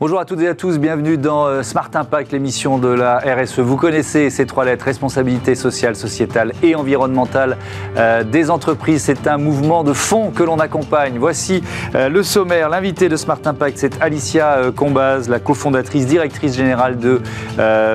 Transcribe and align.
Bonjour 0.00 0.18
à 0.18 0.24
toutes 0.24 0.40
et 0.40 0.48
à 0.48 0.54
tous, 0.54 0.78
bienvenue 0.78 1.18
dans 1.18 1.44
euh, 1.44 1.62
Smart 1.62 1.90
Impact, 1.92 2.32
l'émission 2.32 2.78
de 2.78 2.88
la 2.88 3.18
RSE. 3.18 3.58
Vous 3.58 3.76
connaissez 3.76 4.30
ces 4.30 4.46
trois 4.46 4.64
lettres, 4.64 4.86
responsabilité 4.86 5.54
sociale, 5.54 5.94
sociétale 5.94 6.54
et 6.62 6.74
environnementale 6.74 7.58
euh, 7.98 8.24
des 8.24 8.48
entreprises. 8.48 9.02
C'est 9.02 9.26
un 9.26 9.36
mouvement 9.36 9.84
de 9.84 9.92
fond 9.92 10.30
que 10.30 10.42
l'on 10.42 10.58
accompagne. 10.58 11.18
Voici 11.18 11.62
euh, 11.94 12.08
le 12.08 12.22
sommaire. 12.22 12.70
L'invité 12.70 13.10
de 13.10 13.16
Smart 13.16 13.40
Impact, 13.44 13.76
c'est 13.76 14.00
Alicia 14.00 14.72
Combaz, 14.74 15.28
la 15.28 15.38
cofondatrice, 15.38 16.06
directrice 16.06 16.56
générale 16.56 16.96
de 16.98 17.20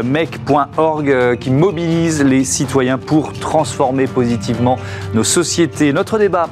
mec.org, 0.03 1.37
qui 1.39 1.49
mobilise 1.49 2.23
les 2.23 2.43
citoyens 2.43 2.99
pour 2.99 3.33
transformer 3.33 4.05
positivement 4.05 4.77
nos 5.15 5.23
sociétés. 5.23 5.91
Notre 5.91 6.19
débat, 6.19 6.49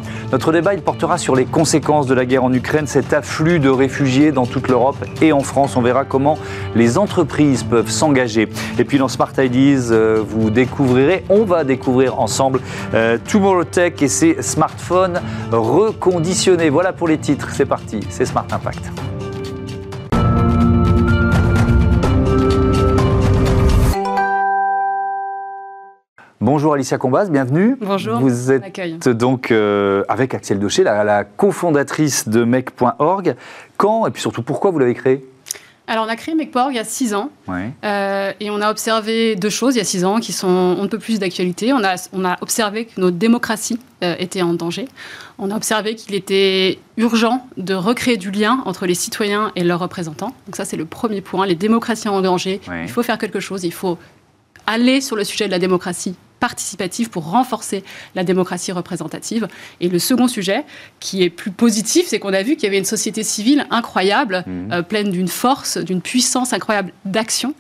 il 0.74 0.82
portera 0.82 1.20
sur 1.20 1.36
les 1.36 1.46
conséquences 1.46 2.08
de 2.08 2.16
la 2.16 2.26
guerre 2.26 2.44
en 2.44 2.54
Ukraine, 2.54 2.88
cet 2.88 3.14
afflux 3.14 3.60
de 3.60 3.70
réfugiés 3.70 4.32
dans 4.32 4.48
toute 4.48 4.68
l'Europe 4.68 4.98
et 5.22 5.32
en 5.32 5.43
France. 5.44 5.76
On 5.76 5.82
verra 5.82 6.06
comment 6.06 6.38
les 6.76 6.98
entreprises 6.98 7.64
peuvent 7.64 7.90
s'engager. 7.90 8.50
Et 8.78 8.84
puis 8.84 8.98
dans 8.98 9.08
Smart 9.08 9.32
Ideas, 9.38 9.92
euh, 9.92 10.24
vous 10.26 10.50
découvrirez, 10.50 11.24
on 11.30 11.44
va 11.44 11.64
découvrir 11.64 12.20
ensemble 12.20 12.60
euh, 12.94 13.18
Tomorrow 13.30 13.64
Tech 13.64 13.94
et 14.02 14.08
ses 14.08 14.42
smartphones 14.42 15.22
reconditionnés. 15.52 16.70
Voilà 16.70 16.94
pour 16.94 17.08
les 17.08 17.18
titres. 17.18 17.50
C'est 17.52 17.66
parti, 17.66 18.00
c'est 18.10 18.26
Smart 18.26 18.48
Impact. 18.52 18.92
Bonjour 26.44 26.74
Alicia 26.74 26.98
Combas, 26.98 27.30
bienvenue. 27.30 27.78
Bonjour. 27.80 28.20
Vous 28.20 28.52
êtes 28.52 29.08
donc 29.08 29.50
euh, 29.50 30.04
avec 30.10 30.34
Axel 30.34 30.60
Docher, 30.60 30.84
la, 30.84 31.06
la 31.06 31.24
cofondatrice 31.24 32.28
de 32.28 32.44
Mec.org. 32.44 33.36
Quand 33.78 34.06
et 34.08 34.12
puis 34.12 34.22
surtout 34.22 34.44
pourquoi 34.44 34.70
vous 34.72 34.80
l'avez 34.80 34.94
créé 34.94 35.26
alors, 35.86 36.06
on 36.06 36.10
a 36.10 36.16
créé 36.16 36.34
MecPorg 36.34 36.72
il 36.72 36.78
y 36.78 36.80
a 36.80 36.86
six 36.86 37.14
ans. 37.14 37.30
Euh, 37.50 38.32
et 38.40 38.50
on 38.50 38.62
a 38.62 38.72
observé 38.72 39.36
deux 39.36 39.50
choses 39.50 39.76
il 39.76 39.80
y 39.80 39.82
a 39.82 39.86
six 39.86 40.06
ans 40.06 40.20
qui 40.20 40.32
sont 40.32 40.78
un 40.80 40.88
peu 40.88 40.98
plus 40.98 41.20
d'actualité. 41.20 41.74
On 41.74 41.84
a, 41.84 41.96
on 42.14 42.24
a 42.24 42.38
observé 42.42 42.86
que 42.86 43.02
notre 43.02 43.18
démocratie 43.18 43.78
euh, 44.02 44.16
était 44.18 44.42
en 44.42 44.54
danger. 44.54 44.88
On 45.40 45.52
a 45.52 45.56
observé 45.56 45.96
qu'il 45.96 46.16
était 46.16 46.80
urgent 46.96 47.46
de 47.58 47.74
recréer 47.74 48.16
du 48.16 48.32
lien 48.32 48.62
entre 48.66 48.86
les 48.86 48.96
citoyens 48.96 49.52
et 49.58 49.64
leurs 49.64 49.80
représentants. 49.80 50.34
Donc, 50.46 50.56
ça, 50.56 50.64
c'est 50.64 50.78
le 50.78 50.86
premier 50.86 51.20
point. 51.20 51.46
Les 51.46 51.56
démocraties 51.56 52.08
en 52.08 52.22
danger. 52.22 52.62
Il 52.84 52.90
faut 52.90 53.04
faire 53.04 53.18
quelque 53.18 53.42
chose. 53.42 53.66
Il 53.66 53.74
faut 53.74 53.98
aller 54.68 55.02
sur 55.02 55.18
le 55.18 55.26
sujet 55.26 55.48
de 55.48 55.52
la 55.52 55.60
démocratie 55.60 56.16
participative 56.44 57.10
pour 57.10 57.32
renforcer 57.32 57.86
la 58.16 58.26
démocratie 58.26 58.74
représentative. 58.74 59.48
Et 59.80 59.88
le 59.88 59.98
second 59.98 60.28
sujet, 60.28 60.66
qui 61.00 61.24
est 61.24 61.30
plus 61.30 61.52
positif, 61.52 62.06
c'est 62.06 62.20
qu'on 62.20 62.34
a 62.34 62.44
vu 62.44 62.58
qu'il 62.58 62.66
y 62.66 62.68
avait 62.68 62.80
une 62.80 62.84
société 62.84 63.24
civile 63.24 63.66
incroyable, 63.70 64.44
mmh. 64.46 64.74
euh, 64.74 64.82
pleine 64.82 65.10
d'une 65.10 65.30
force, 65.30 65.78
d'une 65.78 66.02
puissance 66.02 66.52
incroyable 66.52 66.92
d'action. 67.06 67.54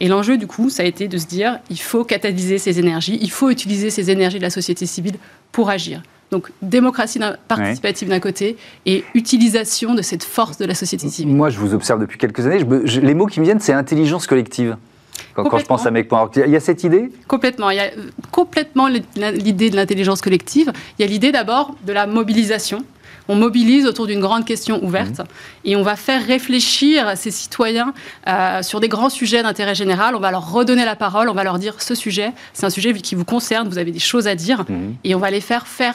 Et 0.00 0.08
l'enjeu, 0.08 0.36
du 0.36 0.48
coup, 0.48 0.68
ça 0.68 0.82
a 0.82 0.86
été 0.86 1.06
de 1.06 1.16
se 1.16 1.26
dire, 1.26 1.60
il 1.70 1.78
faut 1.78 2.02
catalyser 2.02 2.58
ces 2.58 2.80
énergies, 2.80 3.20
il 3.22 3.30
faut 3.30 3.50
utiliser 3.50 3.90
ces 3.90 4.10
énergies 4.10 4.38
de 4.38 4.42
la 4.42 4.50
société 4.50 4.84
civile 4.84 5.14
pour 5.52 5.70
agir. 5.70 6.02
Donc 6.32 6.50
démocratie 6.60 7.20
participative 7.46 8.08
d'un 8.08 8.18
côté 8.18 8.56
et 8.84 9.04
utilisation 9.14 9.94
de 9.94 10.02
cette 10.02 10.24
force 10.24 10.58
de 10.58 10.64
la 10.64 10.74
société 10.74 11.08
civile. 11.08 11.36
Moi, 11.36 11.50
je 11.50 11.60
vous 11.60 11.72
observe 11.72 12.00
depuis 12.00 12.18
quelques 12.18 12.44
années. 12.46 12.64
les 12.84 13.14
mots 13.14 13.26
qui 13.26 13.38
me 13.38 13.44
viennent, 13.44 13.60
c'est 13.60 13.72
intelligence 13.72 14.26
collective. 14.26 14.76
Quand, 15.34 15.58
je 15.58 15.64
pense 15.64 15.84
à 15.86 15.90
Mec.org, 15.90 16.30
il 16.46 16.52
y 16.52 16.56
a 16.56 16.60
cette 16.60 16.84
idée? 16.84 17.10
Complètement. 17.26 17.70
Il 17.70 17.76
y 17.76 17.80
a 17.80 17.86
euh, 17.86 18.10
complètement 18.30 18.88
l'idée 18.88 19.70
de 19.70 19.76
l'intelligence 19.76 20.20
collective. 20.20 20.72
Il 20.98 21.02
y 21.02 21.04
a 21.04 21.08
l'idée 21.08 21.32
d'abord 21.32 21.74
de 21.84 21.92
la 21.92 22.06
mobilisation. 22.06 22.84
On 23.28 23.34
mobilise 23.36 23.86
autour 23.86 24.06
d'une 24.06 24.20
grande 24.20 24.44
question 24.44 24.84
ouverte 24.84 25.20
mmh. 25.20 25.24
et 25.64 25.76
on 25.76 25.82
va 25.82 25.96
faire 25.96 26.24
réfléchir 26.24 27.16
ces 27.16 27.30
citoyens 27.30 27.94
euh, 28.28 28.62
sur 28.62 28.80
des 28.80 28.88
grands 28.88 29.08
sujets 29.08 29.42
d'intérêt 29.42 29.74
général. 29.74 30.14
On 30.14 30.20
va 30.20 30.30
leur 30.30 30.52
redonner 30.52 30.84
la 30.84 30.94
parole, 30.94 31.30
on 31.30 31.34
va 31.34 31.42
leur 31.42 31.58
dire 31.58 31.80
ce 31.80 31.94
sujet, 31.94 32.32
c'est 32.52 32.66
un 32.66 32.70
sujet 32.70 32.92
qui 32.92 33.14
vous 33.14 33.24
concerne, 33.24 33.68
vous 33.68 33.78
avez 33.78 33.92
des 33.92 33.98
choses 33.98 34.28
à 34.28 34.34
dire 34.34 34.64
mmh. 34.68 34.74
et 35.04 35.14
on 35.14 35.18
va 35.18 35.30
les 35.30 35.40
faire 35.40 35.66
faire 35.66 35.94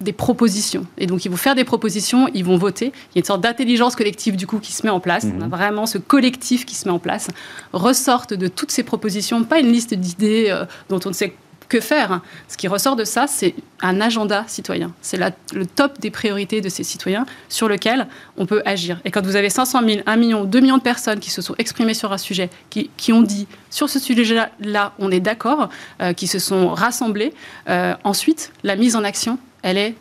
des 0.00 0.12
propositions. 0.12 0.86
Et 0.98 1.06
donc, 1.06 1.24
ils 1.24 1.30
vont 1.30 1.36
faire 1.36 1.54
des 1.54 1.64
propositions, 1.64 2.28
ils 2.34 2.44
vont 2.44 2.58
voter. 2.58 2.86
Il 2.86 3.16
y 3.16 3.18
a 3.18 3.20
une 3.20 3.24
sorte 3.24 3.40
d'intelligence 3.40 3.96
collective, 3.96 4.36
du 4.36 4.46
coup, 4.46 4.58
qui 4.58 4.72
se 4.72 4.84
met 4.84 4.90
en 4.90 5.00
place. 5.00 5.24
On 5.24 5.40
a 5.40 5.44
mhm. 5.44 5.50
vraiment 5.50 5.86
ce 5.86 5.98
collectif 5.98 6.66
qui 6.66 6.74
se 6.74 6.86
met 6.86 6.92
en 6.92 6.98
place. 6.98 7.28
Ressortent 7.72 8.34
de 8.34 8.48
toutes 8.48 8.70
ces 8.70 8.82
propositions, 8.82 9.42
pas 9.44 9.58
une 9.58 9.72
liste 9.72 9.94
d'idées 9.94 10.48
euh, 10.50 10.64
dont 10.90 11.00
on 11.04 11.08
ne 11.08 11.14
sait 11.14 11.34
que 11.68 11.80
faire. 11.80 12.20
Ce 12.48 12.56
qui 12.56 12.68
ressort 12.68 12.96
de 12.96 13.04
ça, 13.04 13.26
c'est 13.26 13.54
un 13.80 14.00
agenda 14.00 14.44
citoyen. 14.46 14.92
C'est 15.02 15.18
le 15.52 15.66
top 15.66 15.98
des 15.98 16.10
priorités 16.10 16.60
de 16.60 16.68
ces 16.68 16.84
citoyens 16.84 17.26
sur 17.48 17.68
lequel 17.68 18.06
on 18.36 18.46
peut 18.46 18.62
agir. 18.64 19.00
Et 19.04 19.10
quand 19.10 19.24
vous 19.24 19.36
avez 19.36 19.50
500 19.50 19.80
000, 19.86 20.00
1 20.06 20.16
million, 20.16 20.44
2 20.44 20.60
millions 20.60 20.78
de 20.78 20.82
personnes 20.82 21.20
qui 21.20 21.30
se 21.30 21.42
sont 21.42 21.54
exprimées 21.58 21.94
sur 21.94 22.12
un 22.12 22.18
sujet, 22.18 22.50
qui, 22.70 23.12
ont 23.12 23.22
dit 23.22 23.46
sur 23.70 23.88
ce 23.88 23.98
sujet-là, 23.98 24.92
on 24.98 25.10
est 25.10 25.20
d'accord, 25.20 25.68
euh, 26.00 26.12
qui 26.12 26.26
se 26.26 26.38
sont 26.38 26.68
rassemblés, 26.68 27.32
euh, 27.68 27.94
ensuite, 28.04 28.52
la 28.62 28.76
mise 28.76 28.96
en 28.96 29.04
action, 29.04 29.38
elle 29.62 29.78
est 29.78 29.94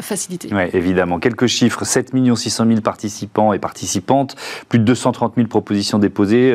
facilité. 0.00 0.48
Oui, 0.52 0.62
évidemment. 0.72 1.18
Quelques 1.18 1.46
chiffres 1.46 1.84
7 1.84 2.12
600 2.36 2.66
000 2.66 2.80
participants 2.80 3.52
et 3.52 3.58
participantes, 3.58 4.36
plus 4.68 4.78
de 4.78 4.84
230 4.84 5.34
000 5.36 5.48
propositions 5.48 5.98
déposées, 5.98 6.52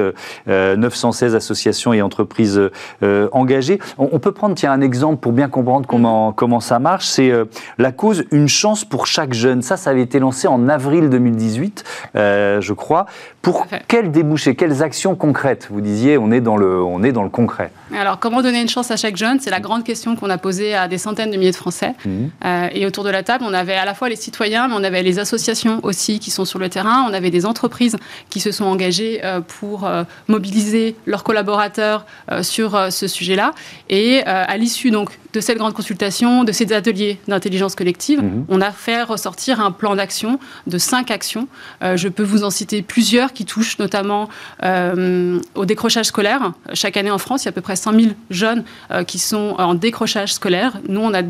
916 0.47 1.33
euh, 1.33 1.35
euh, 1.35 1.37
associations 1.37 1.93
et 1.93 2.01
entreprises 2.01 2.61
euh, 3.03 3.29
engagées. 3.31 3.79
On, 3.97 4.19
peut 4.19 4.31
prendre 4.31 4.55
tiens, 4.55 4.71
un 4.71 4.81
exemple 4.81 5.19
pour 5.19 5.33
bien 5.33 5.49
comprendre 5.49 5.87
comment, 5.87 6.29
mm. 6.29 6.35
comment 6.35 6.59
ça 6.59 6.79
marche. 6.79 7.05
C'est 7.05 7.31
la 7.77 7.91
cause 7.91 8.23
Une 8.31 8.47
chance 8.47 8.85
pour 8.85 9.07
chaque 9.07 9.33
jeune. 9.33 9.61
Ça, 9.61 9.77
ça 9.77 9.89
avait 9.89 10.01
été 10.01 10.19
lancé 10.19 10.47
en 10.47 10.69
avril 10.69 11.09
2018, 11.09 11.83
je 12.15 12.73
crois. 12.73 13.05
Pour 13.41 13.67
quels 13.87 14.11
débouchés, 14.11 14.55
quelles 14.55 14.81
actions 14.83 15.15
concrètes 15.15 15.67
Vous 15.69 15.81
disiez, 15.81 16.17
on 16.17 16.31
est 16.31 16.39
dans 16.39 16.55
le, 16.55 16.81
on 16.81 17.03
est 17.03 17.11
dans 17.11 17.23
le 17.23 17.29
concret? 17.29 17.71
Alors, 17.93 18.19
comment 18.19 18.41
donner 18.41 18.61
une 18.61 18.69
chance 18.69 18.89
à 18.89 18.95
chaque 18.95 19.17
jeune? 19.17 19.39
C'est 19.41 19.49
la 19.49 19.59
grande 19.59 19.83
question 19.83 20.15
qu'on 20.15 20.29
a 20.29 20.37
posée 20.37 20.75
à 20.75 20.87
des 20.87 20.97
centaines 20.97 21.31
de 21.31 21.37
milliers 21.37 21.51
de 21.51 21.55
Français. 21.55 21.93
Mm. 22.05 22.27
et 22.71 22.85
autour 22.85 23.03
de 23.03 23.09
la 23.09 23.23
table, 23.23 23.32
on 23.41 23.53
avait 23.53 23.75
à 23.75 23.85
la 23.85 23.93
fois 23.93 24.09
les 24.09 24.15
citoyens, 24.15 24.67
mais 24.67 24.75
on 24.77 24.83
avait 24.83 25.03
les 25.03 25.19
associations 25.19 25.79
aussi 25.83 26.19
qui 26.19 26.31
sont 26.31 26.45
sur 26.45 26.59
le 26.59 26.69
terrain. 26.69 27.05
On 27.09 27.13
avait 27.13 27.31
des 27.31 27.45
entreprises 27.45 27.97
qui 28.29 28.39
se 28.39 28.51
sont 28.51 28.65
engagées 28.65 29.21
euh, 29.23 29.41
pour 29.41 29.85
euh, 29.85 30.03
mobiliser 30.27 30.95
leurs 31.05 31.23
collaborateurs 31.23 32.05
euh, 32.31 32.43
sur 32.43 32.91
ce 32.91 33.07
sujet-là. 33.07 33.53
Et 33.89 34.23
à 34.23 34.57
l'issue 34.57 34.91
donc 34.91 35.19
de 35.33 35.39
cette 35.39 35.57
grande 35.57 35.73
consultation, 35.73 36.43
de 36.43 36.51
ces 36.51 36.71
ateliers 36.73 37.19
d'intelligence 37.27 37.75
collective, 37.75 38.21
mhm. 38.21 38.45
on 38.49 38.61
a 38.61 38.71
fait 38.71 39.03
ressortir 39.03 39.59
un 39.59 39.71
plan 39.71 39.95
d'action 39.95 40.39
de 40.67 40.77
cinq 40.77 41.11
actions. 41.11 41.47
je 41.81 42.07
peux 42.07 42.23
vous 42.23 42.43
en 42.43 42.49
citer 42.49 42.81
plusieurs 42.81 43.33
qui 43.33 43.45
touchent 43.45 43.79
notamment 43.79 44.29
au 44.63 45.65
décrochage 45.65 46.05
scolaire. 46.05 46.53
Chaque 46.73 46.97
année 46.97 47.11
en 47.11 47.17
France, 47.17 47.43
il 47.43 47.45
y 47.45 47.49
a 47.49 47.49
à 47.49 47.53
peu 47.53 47.61
près 47.61 47.75
100 47.75 47.93
000 47.93 48.11
jeunes 48.29 48.63
qui 49.07 49.19
sont 49.19 49.55
en 49.57 49.73
décrochage 49.73 50.33
scolaire. 50.33 50.79
Nous, 50.87 51.01
on 51.01 51.13
a 51.13 51.21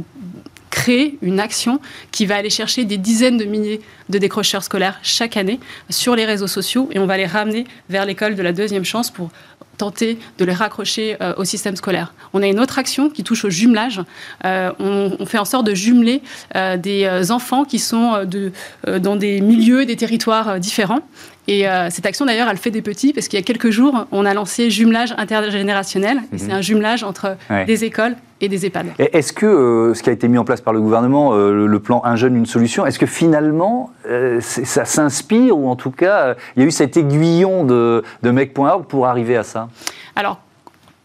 créer 0.74 1.20
une 1.22 1.40
action 1.40 1.80
qui 2.12 2.26
va 2.26 2.36
aller 2.36 2.50
chercher 2.50 2.84
des 2.84 2.98
dizaines 2.98 3.38
de 3.38 3.46
milliers 3.46 3.80
de 4.10 4.18
décrocheurs 4.18 4.64
scolaires 4.64 4.98
chaque 5.04 5.38
année 5.38 5.60
sur 5.92 6.16
les 6.16 6.26
réseaux 6.26 6.48
sociaux 6.48 6.90
et 6.92 6.98
on 6.98 7.06
va 7.06 7.16
les 7.16 7.28
ramener 7.28 7.66
vers 7.90 8.08
l'école 8.08 8.34
de 8.34 8.42
la 8.42 8.54
deuxième 8.54 8.84
chance 8.84 9.12
pour 9.12 9.30
tenter 9.78 10.18
de 10.40 10.46
les 10.46 10.54
raccrocher 10.54 11.16
euh, 11.22 11.36
au 11.38 11.44
système 11.44 11.76
scolaire. 11.76 12.16
On 12.34 12.42
a 12.42 12.48
une 12.48 12.60
autre 12.60 12.80
action 12.80 13.12
qui 13.12 13.24
touche 13.24 13.46
au 13.46 13.52
jumelage. 13.52 14.02
Euh, 14.46 14.72
on, 14.80 15.26
fait 15.28 15.38
en 15.38 15.46
sorte 15.46 15.68
de 15.68 15.76
jumeler 15.76 16.24
euh, 16.56 16.76
des 16.76 17.32
enfants 17.32 17.66
qui 17.66 17.78
sont 17.78 18.26
de, 18.26 18.52
dans 19.00 19.16
des 19.16 19.42
milieux, 19.42 19.86
des 19.86 19.96
territoires 19.96 20.60
différents. 20.60 21.02
Et 21.48 21.66
cette 21.90 22.06
action, 22.06 22.26
d'ailleurs, 22.26 22.48
elle 22.50 22.58
fait 22.58 22.72
des 22.72 22.82
petits, 22.82 23.14
parce 23.14 23.28
qu'il 23.28 23.38
y 23.38 23.42
a 23.42 23.46
quelques 23.46 23.70
jours, 23.70 24.08
on 24.12 24.26
a 24.26 24.34
lancé 24.34 24.70
jumelage 24.70 25.14
intergénérationnel. 25.18 26.18
Mhm. 26.18 26.38
C'est 26.38 26.52
un 26.52 26.62
jumelage 26.62 27.04
entre 27.04 27.36
des 27.68 27.84
écoles 27.84 28.16
et 28.42 28.50
des 28.50 28.66
EHPAD. 28.66 28.88
Est-ce 28.98 29.34
que 29.34 29.94
ce 29.96 30.04
qui 30.04 30.10
a 30.10 30.14
été 30.14 30.28
mis 30.28 30.38
en 30.38 30.46
place 30.46 30.62
par 30.62 30.74
le 30.74 30.82
gouvernement, 30.82 31.34
le, 31.36 31.80
plan 31.80 32.02
Un 32.06 32.16
jeune, 32.16 32.36
une 32.36 32.46
solution, 32.46 32.86
est-ce 32.86 33.00
que 33.00 33.06
finalement, 33.06 33.92
ça 34.40 34.86
s'inspire, 34.86 35.58
ou 35.58 35.70
en 35.70 35.76
tout 35.76 35.92
cas, 35.92 36.36
il 36.56 36.62
y 36.62 36.66
a 36.66 36.68
eu 36.68 36.72
cet 36.72 36.98
aiguillon 36.98 37.66
de, 37.66 38.04
de 38.22 38.32
Mec.org 38.32 38.86
pour 38.86 39.08
arriver 39.08 39.38
à 39.38 39.44
ça? 39.44 39.70
Alors, 40.16 40.40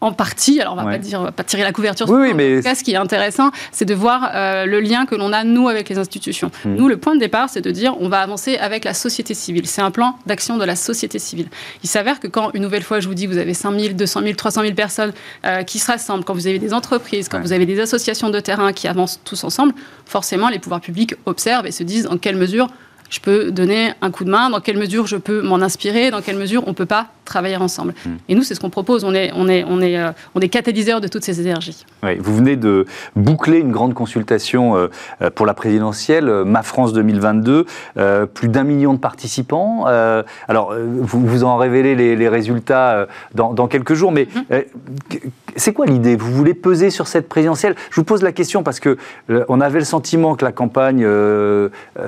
en 0.01 0.13
partie, 0.13 0.61
alors 0.61 0.73
on 0.73 0.75
va 0.77 0.83
pas 0.83 0.97
dire, 0.97 1.21
va 1.21 1.31
pas 1.31 1.43
tirer 1.43 1.63
la 1.63 1.73
couverture. 1.73 2.07
sur 2.07 2.15
oui, 2.15 2.33
mais 2.33 2.61
ce 2.61 2.83
qui 2.83 2.93
est 2.93 2.97
intéressant, 2.97 3.51
c'est 3.71 3.85
de 3.85 3.93
voir 3.93 4.31
euh, 4.33 4.65
le 4.65 4.79
lien 4.79 5.05
que 5.05 5.15
l'on 5.15 5.33
a 5.33 5.43
nous 5.43 5.67
avec 5.67 5.89
les 5.89 5.97
institutions. 5.97 6.51
Hmm. 6.63 6.75
Nous, 6.75 6.87
le 6.87 6.97
point 6.97 7.15
de 7.15 7.19
départ, 7.19 7.49
c'est 7.49 7.61
de 7.61 7.71
dire, 7.71 7.95
on 7.99 8.07
va 8.07 8.21
avancer 8.21 8.57
avec 8.57 8.85
la 8.85 8.93
société 8.93 9.33
civile. 9.33 9.67
C'est 9.67 9.81
un 9.81 9.91
plan 9.91 10.17
d'action 10.25 10.57
de 10.57 10.63
la 10.63 10.75
société 10.75 11.19
civile. 11.19 11.49
Il 11.83 11.89
s'avère 11.89 12.19
que 12.19 12.27
quand 12.27 12.51
une 12.53 12.61
nouvelle 12.61 12.83
fois, 12.83 13.01
je 13.01 13.07
vous 13.07 13.13
dis, 13.13 13.27
vous 13.27 13.37
avez 13.37 13.53
5 13.53 13.77
000, 13.77 13.93
200 13.93 14.21
000, 14.21 14.33
300 14.35 14.61
000 14.61 14.73
personnes 14.73 15.11
euh, 15.45 15.63
qui 15.63 15.79
se 15.79 15.91
rassemblent, 15.91 16.23
quand 16.23 16.33
vous 16.33 16.47
avez 16.47 16.59
des 16.59 16.73
entreprises, 16.73 17.27
quand 17.27 17.41
vous 17.41 17.51
avez 17.51 17.65
des 17.65 17.79
associations 17.81 18.29
de 18.29 18.39
terrain 18.39 18.71
qui 18.71 18.87
avancent 18.87 19.19
tous 19.25 19.43
ensemble, 19.43 19.73
forcément, 20.05 20.49
les 20.49 20.59
pouvoirs 20.59 20.81
publics 20.81 21.15
observent 21.25 21.67
et 21.67 21.71
se 21.71 21.83
disent 21.83 22.07
en 22.07 22.17
quelle 22.17 22.37
mesure 22.37 22.67
je 23.09 23.19
peux 23.19 23.51
donner 23.51 23.91
un 24.01 24.11
coup 24.11 24.23
de 24.23 24.29
main, 24.29 24.49
dans 24.49 24.61
quelle 24.61 24.77
mesure 24.77 25.07
je 25.07 25.17
peux 25.17 25.41
m'en 25.41 25.55
inspirer, 25.55 26.11
dans 26.11 26.21
quelle 26.21 26.37
mesure 26.37 26.63
on 26.67 26.71
ne 26.71 26.75
peut 26.75 26.85
pas 26.85 27.07
travailler 27.29 27.57
ensemble. 27.57 27.93
Hmm. 28.05 28.15
Et 28.27 28.35
nous, 28.35 28.43
c'est 28.43 28.55
ce 28.55 28.59
qu'on 28.59 28.69
propose. 28.69 29.03
On 29.05 29.13
est, 29.13 29.31
on 29.35 29.47
est, 29.47 29.63
on 29.63 29.79
est, 29.81 29.97
euh, 29.97 30.11
on 30.35 30.41
est 30.41 30.49
catalyseur 30.49 30.99
de 30.99 31.07
toutes 31.07 31.23
ces 31.23 31.39
énergies. 31.39 31.85
Oui, 32.03 32.17
vous 32.19 32.35
venez 32.35 32.57
de 32.57 32.85
boucler 33.15 33.59
une 33.59 33.71
grande 33.71 33.93
consultation 33.93 34.75
euh, 34.75 34.87
euh, 35.21 35.29
pour 35.29 35.45
la 35.45 35.53
présidentielle, 35.53 36.25
Ma 36.45 36.63
France 36.63 36.91
2022, 36.93 37.65
plus 38.33 38.49
d'un 38.49 38.63
million 38.63 38.93
de 38.93 38.99
participants. 38.99 39.85
alors, 40.47 40.73
vous, 40.75 41.25
vous 41.25 41.43
en 41.43 41.57
révélez 41.57 41.95
les, 41.95 42.29
résultats 42.29 43.07
dans, 43.35 43.53
dans, 43.53 43.67
quelques 43.67 43.93
jours, 43.93 44.11
mais 44.11 44.27
hmm 44.35 44.57
c'est 45.55 45.73
quoi 45.73 45.85
l'idée? 45.85 46.15
Vous 46.15 46.31
voulez 46.31 46.53
peser 46.53 46.89
sur 46.89 47.07
cette 47.07 47.27
présidentielle? 47.27 47.75
Je 47.89 47.95
vous 47.95 48.03
pose 48.03 48.21
la 48.21 48.31
question 48.31 48.63
parce 48.63 48.79
que 48.79 48.97
on 49.49 49.61
avait 49.61 49.79
le 49.79 49.85
sentiment 49.85 50.35
que 50.35 50.45
la 50.45 50.51
campagne 50.51 51.05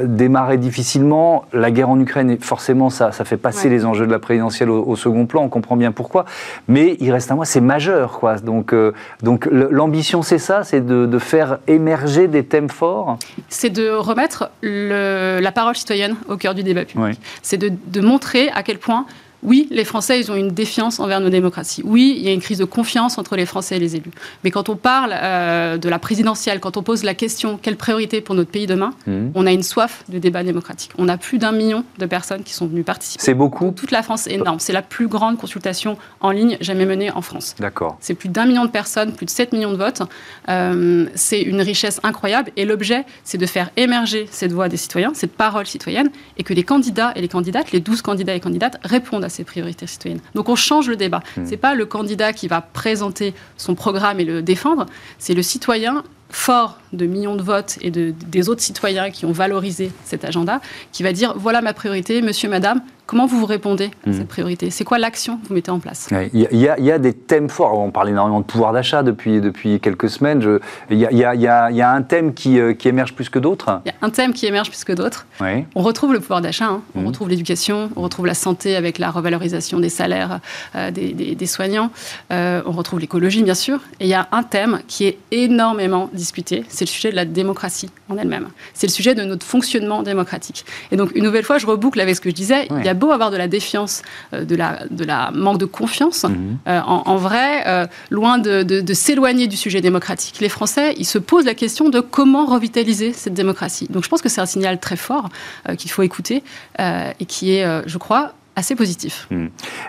démarrait 0.03 0.57
difficilement. 0.57 1.45
La 1.51 1.71
guerre 1.71 1.89
en 1.89 1.99
Ukraine, 1.99 2.37
forcément, 2.39 2.89
ça, 2.89 3.11
ça 3.11 3.25
fait 3.25 3.37
passer 3.37 3.67
les 3.67 3.83
enjeux 3.83 4.05
de 4.05 4.11
la 4.11 4.19
présidentielle 4.19 4.69
au, 4.69 4.95
second 4.95 5.10
plan. 5.27 5.43
On 5.43 5.49
comprend 5.49 5.75
bien 5.75 5.91
pourquoi. 5.91 6.25
Mais 6.67 6.97
il 6.99 7.11
reste 7.11 7.31
un 7.31 7.35
mois, 7.35 7.45
c'est 7.45 7.61
majeur, 7.61 8.19
quoi. 8.19 8.37
Donc, 8.37 8.73
donc 9.21 9.47
l'ambition, 9.51 10.21
c'est 10.21 10.37
ça, 10.37 10.63
c'est 10.63 10.85
de, 10.85 11.19
faire 11.19 11.59
émerger 11.67 12.27
des 12.27 12.43
thèmes 12.43 12.69
forts. 12.69 13.17
C'est 13.47 13.69
de 13.69 13.89
remettre 13.91 14.49
la 14.63 15.51
parole 15.51 15.75
citoyenne 15.75 16.15
au 16.27 16.37
cœur 16.37 16.55
du 16.55 16.63
débat 16.63 16.85
public. 16.85 17.19
C'est 17.41 17.57
de, 17.57 17.71
de 17.87 18.01
montrer 18.01 18.49
à 18.49 18.63
quel 18.63 18.79
point 18.79 19.05
oui, 19.43 19.67
les 19.71 19.85
Français, 19.85 20.19
ils 20.19 20.31
ont 20.31 20.35
une 20.35 20.51
défiance 20.51 20.99
envers 20.99 21.19
nos 21.19 21.29
démocraties. 21.29 21.81
Oui, 21.83 22.15
il 22.17 22.23
y 22.23 22.29
a 22.29 22.31
une 22.31 22.41
crise 22.41 22.59
de 22.59 22.65
confiance 22.65 23.17
entre 23.17 23.35
les 23.35 23.45
Français 23.45 23.77
et 23.77 23.79
les 23.79 23.95
élus. 23.95 24.11
Mais 24.43 24.51
quand 24.51 24.69
on 24.69 24.75
parle 24.75 25.13
euh, 25.13 25.77
de 25.77 25.89
la 25.89 25.99
présidentielle, 25.99 26.59
quand 26.59 26.77
on 26.77 26.83
pose 26.83 27.03
la 27.03 27.13
question 27.13 27.57
quelle 27.61 27.75
priorité 27.75 28.21
pour 28.21 28.35
notre 28.35 28.51
pays 28.51 28.67
demain, 28.67 28.93
mmh. 29.07 29.29
on 29.33 29.45
a 29.47 29.51
une 29.51 29.63
soif 29.63 30.03
de 30.09 30.19
débat 30.19 30.43
démocratique. 30.43 30.91
On 30.97 31.07
a 31.09 31.17
plus 31.17 31.39
d'un 31.39 31.51
million 31.51 31.83
de 31.97 32.05
personnes 32.05 32.43
qui 32.43 32.53
sont 32.53 32.67
venues 32.67 32.83
participer. 32.83 33.23
C'est 33.23 33.33
beaucoup 33.33 33.71
Toute 33.75 33.91
la 33.91 34.03
France, 34.03 34.23
c'est 34.23 34.33
énorme. 34.33 34.59
C'est 34.59 34.73
la 34.73 34.81
plus 34.81 35.07
grande 35.07 35.37
consultation 35.37 35.97
en 36.19 36.31
ligne 36.31 36.57
jamais 36.61 36.85
menée 36.85 37.11
en 37.11 37.21
France. 37.21 37.55
D'accord. 37.59 37.97
C'est 37.99 38.13
plus 38.13 38.29
d'un 38.29 38.45
million 38.45 38.65
de 38.65 38.69
personnes, 38.69 39.13
plus 39.13 39.25
de 39.25 39.31
7 39.31 39.53
millions 39.53 39.71
de 39.71 39.77
votes. 39.77 40.03
Euh, 40.49 41.07
c'est 41.15 41.41
une 41.41 41.61
richesse 41.61 41.99
incroyable. 42.03 42.51
Et 42.57 42.65
l'objet, 42.65 43.05
c'est 43.23 43.37
de 43.37 43.45
faire 43.45 43.71
émerger 43.75 44.27
cette 44.29 44.51
voix 44.51 44.69
des 44.69 44.77
citoyens, 44.77 45.11
cette 45.15 45.33
parole 45.33 45.65
citoyenne, 45.65 46.09
et 46.37 46.43
que 46.43 46.53
les 46.53 46.63
candidats 46.63 47.11
et 47.15 47.21
les 47.21 47.27
candidates, 47.27 47.71
les 47.71 47.79
12 47.79 48.01
candidats 48.01 48.35
et 48.35 48.39
candidates, 48.39 48.77
répondent 48.83 49.23
à 49.23 49.29
ses 49.31 49.43
priorités 49.43 49.87
citoyennes. 49.87 50.21
Donc 50.35 50.49
on 50.49 50.55
change 50.55 50.87
le 50.87 50.95
débat. 50.95 51.21
Ce 51.35 51.39
hmm. 51.39 51.45
C'est 51.47 51.57
pas 51.57 51.73
le 51.73 51.85
candidat 51.85 52.33
qui 52.33 52.47
va 52.47 52.61
présenter 52.61 53.33
son 53.57 53.75
programme 53.75 54.19
et 54.19 54.25
le 54.25 54.41
défendre, 54.41 54.85
c'est 55.17 55.33
le 55.33 55.41
citoyen 55.41 56.03
fort 56.29 56.79
de 56.93 57.05
millions 57.05 57.35
de 57.35 57.43
votes 57.43 57.77
et 57.81 57.91
de, 57.91 58.13
des 58.27 58.49
autres 58.49 58.61
citoyens 58.61 59.11
qui 59.11 59.25
ont 59.25 59.31
valorisé 59.31 59.91
cet 60.05 60.23
agenda, 60.23 60.61
qui 60.91 61.03
va 61.03 61.11
dire 61.11 61.33
voilà 61.35 61.61
ma 61.61 61.73
priorité, 61.73 62.21
monsieur, 62.21 62.49
madame, 62.49 62.81
comment 63.11 63.25
vous 63.25 63.39
vous 63.39 63.45
répondez 63.45 63.91
à 64.07 64.09
hmm. 64.09 64.13
cette 64.13 64.27
priorité? 64.29 64.69
C'est 64.69 64.85
quoi 64.85 64.97
l'action 64.97 65.37
que 65.37 65.49
vous 65.49 65.53
mettez 65.53 65.69
en 65.69 65.79
place? 65.79 66.07
Il 66.33 66.47
y, 66.53 66.55
y, 66.55 66.91
a 66.91 66.97
des 66.97 67.11
thèmes 67.11 67.49
forts. 67.49 67.77
On 67.77 67.91
parle 67.91 68.07
énormément 68.07 68.39
de 68.39 68.45
pouvoir 68.45 68.71
d'achat 68.71 69.03
depuis, 69.03 69.41
depuis 69.41 69.81
quelques 69.81 70.09
semaines. 70.09 70.59
Il 70.89 70.97
y, 70.97 71.01
y, 71.01 71.25
a 71.25 71.91
un 71.91 72.01
thème 72.03 72.33
qui, 72.33 72.57
euh, 72.57 72.73
qui 72.73 72.87
émerge 72.87 73.13
plus 73.13 73.27
que 73.27 73.37
d'autres 73.37 73.81
Il 73.85 73.89
y 73.89 73.91
a 73.91 73.97
un 74.01 74.11
thème 74.11 74.31
qui 74.31 74.45
émerge 74.45 74.69
plus 74.69 74.85
que 74.85 74.93
d'autres. 74.93 75.27
On 75.75 75.81
retrouve 75.81 76.13
le 76.13 76.21
pouvoir 76.21 76.39
d'achat, 76.39 76.67
hein. 76.67 76.81
on 76.95 77.01
hmm. 77.01 77.07
retrouve 77.07 77.27
l'éducation, 77.27 77.89
on 77.97 78.01
retrouve 78.01 78.27
la 78.27 78.33
santé 78.33 78.77
avec 78.77 78.97
la 78.97 79.11
revalorisation 79.11 79.81
des 79.81 79.89
salaires 79.89 80.39
euh, 80.77 80.89
des, 80.89 81.11
des, 81.11 81.45
soignants, 81.45 81.91
euh, 82.31 82.61
on 82.65 82.71
retrouve 82.71 83.01
l'écologie 83.01 83.43
bien 83.43 83.55
sûr. 83.55 83.81
Et 83.99 84.05
il 84.05 84.09
y 84.09 84.13
a 84.13 84.29
un 84.31 84.43
thème 84.43 84.79
qui 84.87 85.05
est 85.05 85.17
énormément 85.31 86.09
discuté, 86.13 86.63
c'est 86.69 86.85
le 86.85 86.89
sujet 86.89 87.11
de 87.11 87.17
la 87.17 87.25
démocratie 87.25 87.89
en 88.07 88.17
elle-même. 88.17 88.47
C'est 88.73 88.87
le 88.87 88.91
sujet 88.93 89.15
de 89.15 89.23
notre 89.23 89.45
fonctionnement 89.45 90.01
démocratique. 90.01 90.65
Et 90.93 90.95
donc, 90.95 91.11
une 91.13 91.25
nouvelle 91.25 91.43
fois, 91.43 91.57
je 91.57 91.67
reboucle 91.67 91.99
avec 91.99 92.15
ce 92.15 92.21
que 92.21 92.29
je 92.29 92.35
disais. 92.35 92.67
Il 92.69 92.85
y 92.85 92.89
a 92.89 92.93
beau 93.01 93.11
avoir 93.11 93.31
de 93.31 93.37
la 93.37 93.47
défiance, 93.47 94.03
euh, 94.33 94.45
de, 94.45 94.55
la, 94.55 94.85
de 94.89 95.03
la 95.03 95.31
manque 95.31 95.57
de 95.57 95.65
confiance. 95.65 96.23
Mhm. 96.23 96.57
Euh, 96.67 96.79
en, 96.85 97.17
vrai, 97.17 97.67
euh, 97.67 97.87
loin 98.09 98.37
de, 98.37 98.63
de, 98.63 98.93
s'éloigner 98.93 99.47
du 99.47 99.57
sujet 99.57 99.81
démocratique, 99.81 100.39
les 100.39 100.49
Français, 100.49 100.93
ils 100.97 101.05
se 101.05 101.17
posent 101.17 101.45
la 101.45 101.55
question 101.55 101.89
de 101.89 101.99
comment 101.99 102.45
revitaliser 102.45 103.11
cette 103.13 103.33
démocratie. 103.33 103.87
Donc, 103.89 104.03
je 104.03 104.09
pense 104.09 104.21
que 104.21 104.29
c'est 104.29 104.41
un 104.41 104.45
signal 104.45 104.79
très 104.79 104.95
fort 104.95 105.29
qu'il 105.77 105.91
faut 105.91 106.03
écouter 106.03 106.43
et 106.79 107.25
qui 107.25 107.55
est, 107.55 107.65
je 107.87 107.97
crois, 107.97 108.33
assez 108.55 108.75
positif. 108.75 109.27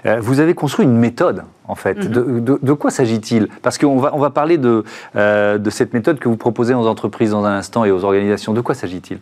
Euh, 0.06 0.20
vous 0.20 0.41
avez 0.41 0.55
construit 0.55 0.85
une 0.85 0.97
méthode, 0.97 1.44
en 1.67 1.75
fait. 1.75 1.94
Mhm. 1.94 2.58
de, 2.62 2.73
quoi 2.73 2.91
s'agit-il? 2.91 3.49
Parce 3.62 3.79
qu'on 3.79 3.99
va, 3.99 4.11
on 4.15 4.19
va 4.19 4.31
parler 4.31 4.58
de, 4.58 4.85
euh, 5.17 5.58
de 5.58 5.70
cette 5.70 5.94
méthode 5.94 6.19
que 6.19 6.29
vous 6.29 6.37
proposez 6.37 6.75
aux 6.75 6.87
entreprises 6.87 7.31
dans 7.31 7.44
un 7.44 7.56
instant 7.56 7.85
et 7.85 7.91
aux 7.91 8.05
organisations. 8.05 8.53
De 8.53 8.61
quoi 8.61 8.75
s'agit-il? 8.75 9.19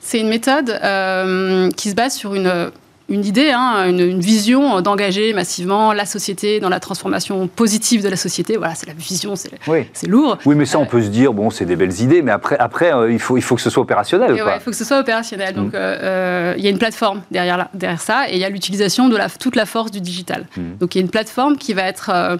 C'est 0.00 0.20
une 0.20 0.28
méthode 0.28 0.70
euh, 0.70 1.70
qui 1.70 1.90
se 1.90 1.94
base 1.94 2.14
sur 2.14 2.34
une 2.34 2.70
une 3.08 3.24
idée, 3.24 3.50
hein, 3.50 3.86
une, 3.86 4.18
vision 4.20 4.80
d'engager 4.80 5.34
massivement 5.34 5.92
la 5.92 6.06
société 6.06 6.58
dans 6.58 6.70
la 6.70 6.80
transformation 6.80 7.46
positive 7.48 8.02
de 8.02 8.08
la 8.08 8.16
société. 8.16 8.56
Voilà, 8.56 8.74
c'est 8.74 8.86
la 8.86 8.94
vision, 8.94 9.34
c'est 9.36 9.50
lourd. 10.06 10.38
Oui, 10.46 10.54
mais 10.54 10.64
ça, 10.64 10.78
on 10.78 10.86
peut 10.86 11.02
se 11.02 11.08
dire, 11.08 11.34
bon, 11.34 11.50
c'est 11.50 11.66
des 11.66 11.76
belles 11.76 12.00
idées, 12.00 12.22
mais 12.22 12.32
après, 12.32 12.56
après 12.58 12.94
euh, 12.94 13.12
il, 13.12 13.18
faut, 13.18 13.36
il 13.36 13.42
faut 13.42 13.56
que 13.56 13.60
ce 13.60 13.68
soit 13.68 13.82
opérationnel. 13.82 14.34
il 14.34 14.60
faut 14.60 14.70
que 14.70 14.76
ce 14.76 14.84
soit 14.84 14.98
opérationnel. 14.98 15.54
Donc, 15.54 15.72
mm. 15.72 15.76
euh, 15.76 15.98
euh, 16.02 16.54
il 16.56 16.64
y 16.64 16.66
a 16.66 16.70
une 16.70 16.78
plateforme 16.78 17.22
derrière, 17.30 17.68
derrière 17.74 18.00
ça, 18.00 18.30
et 18.30 18.34
il 18.34 18.38
y 18.38 18.44
a 18.44 18.48
l'utilisation 18.48 19.10
de 19.10 19.16
la, 19.16 19.28
toute 19.28 19.56
la 19.56 19.66
force 19.66 19.90
du 19.90 20.00
digital. 20.00 20.46
Mm. 20.56 20.76
Donc, 20.80 20.94
il 20.94 20.98
y 20.98 21.00
a 21.00 21.04
une 21.04 21.10
plateforme 21.10 21.58
qui 21.58 21.74
va 21.74 21.82
être 21.82 22.38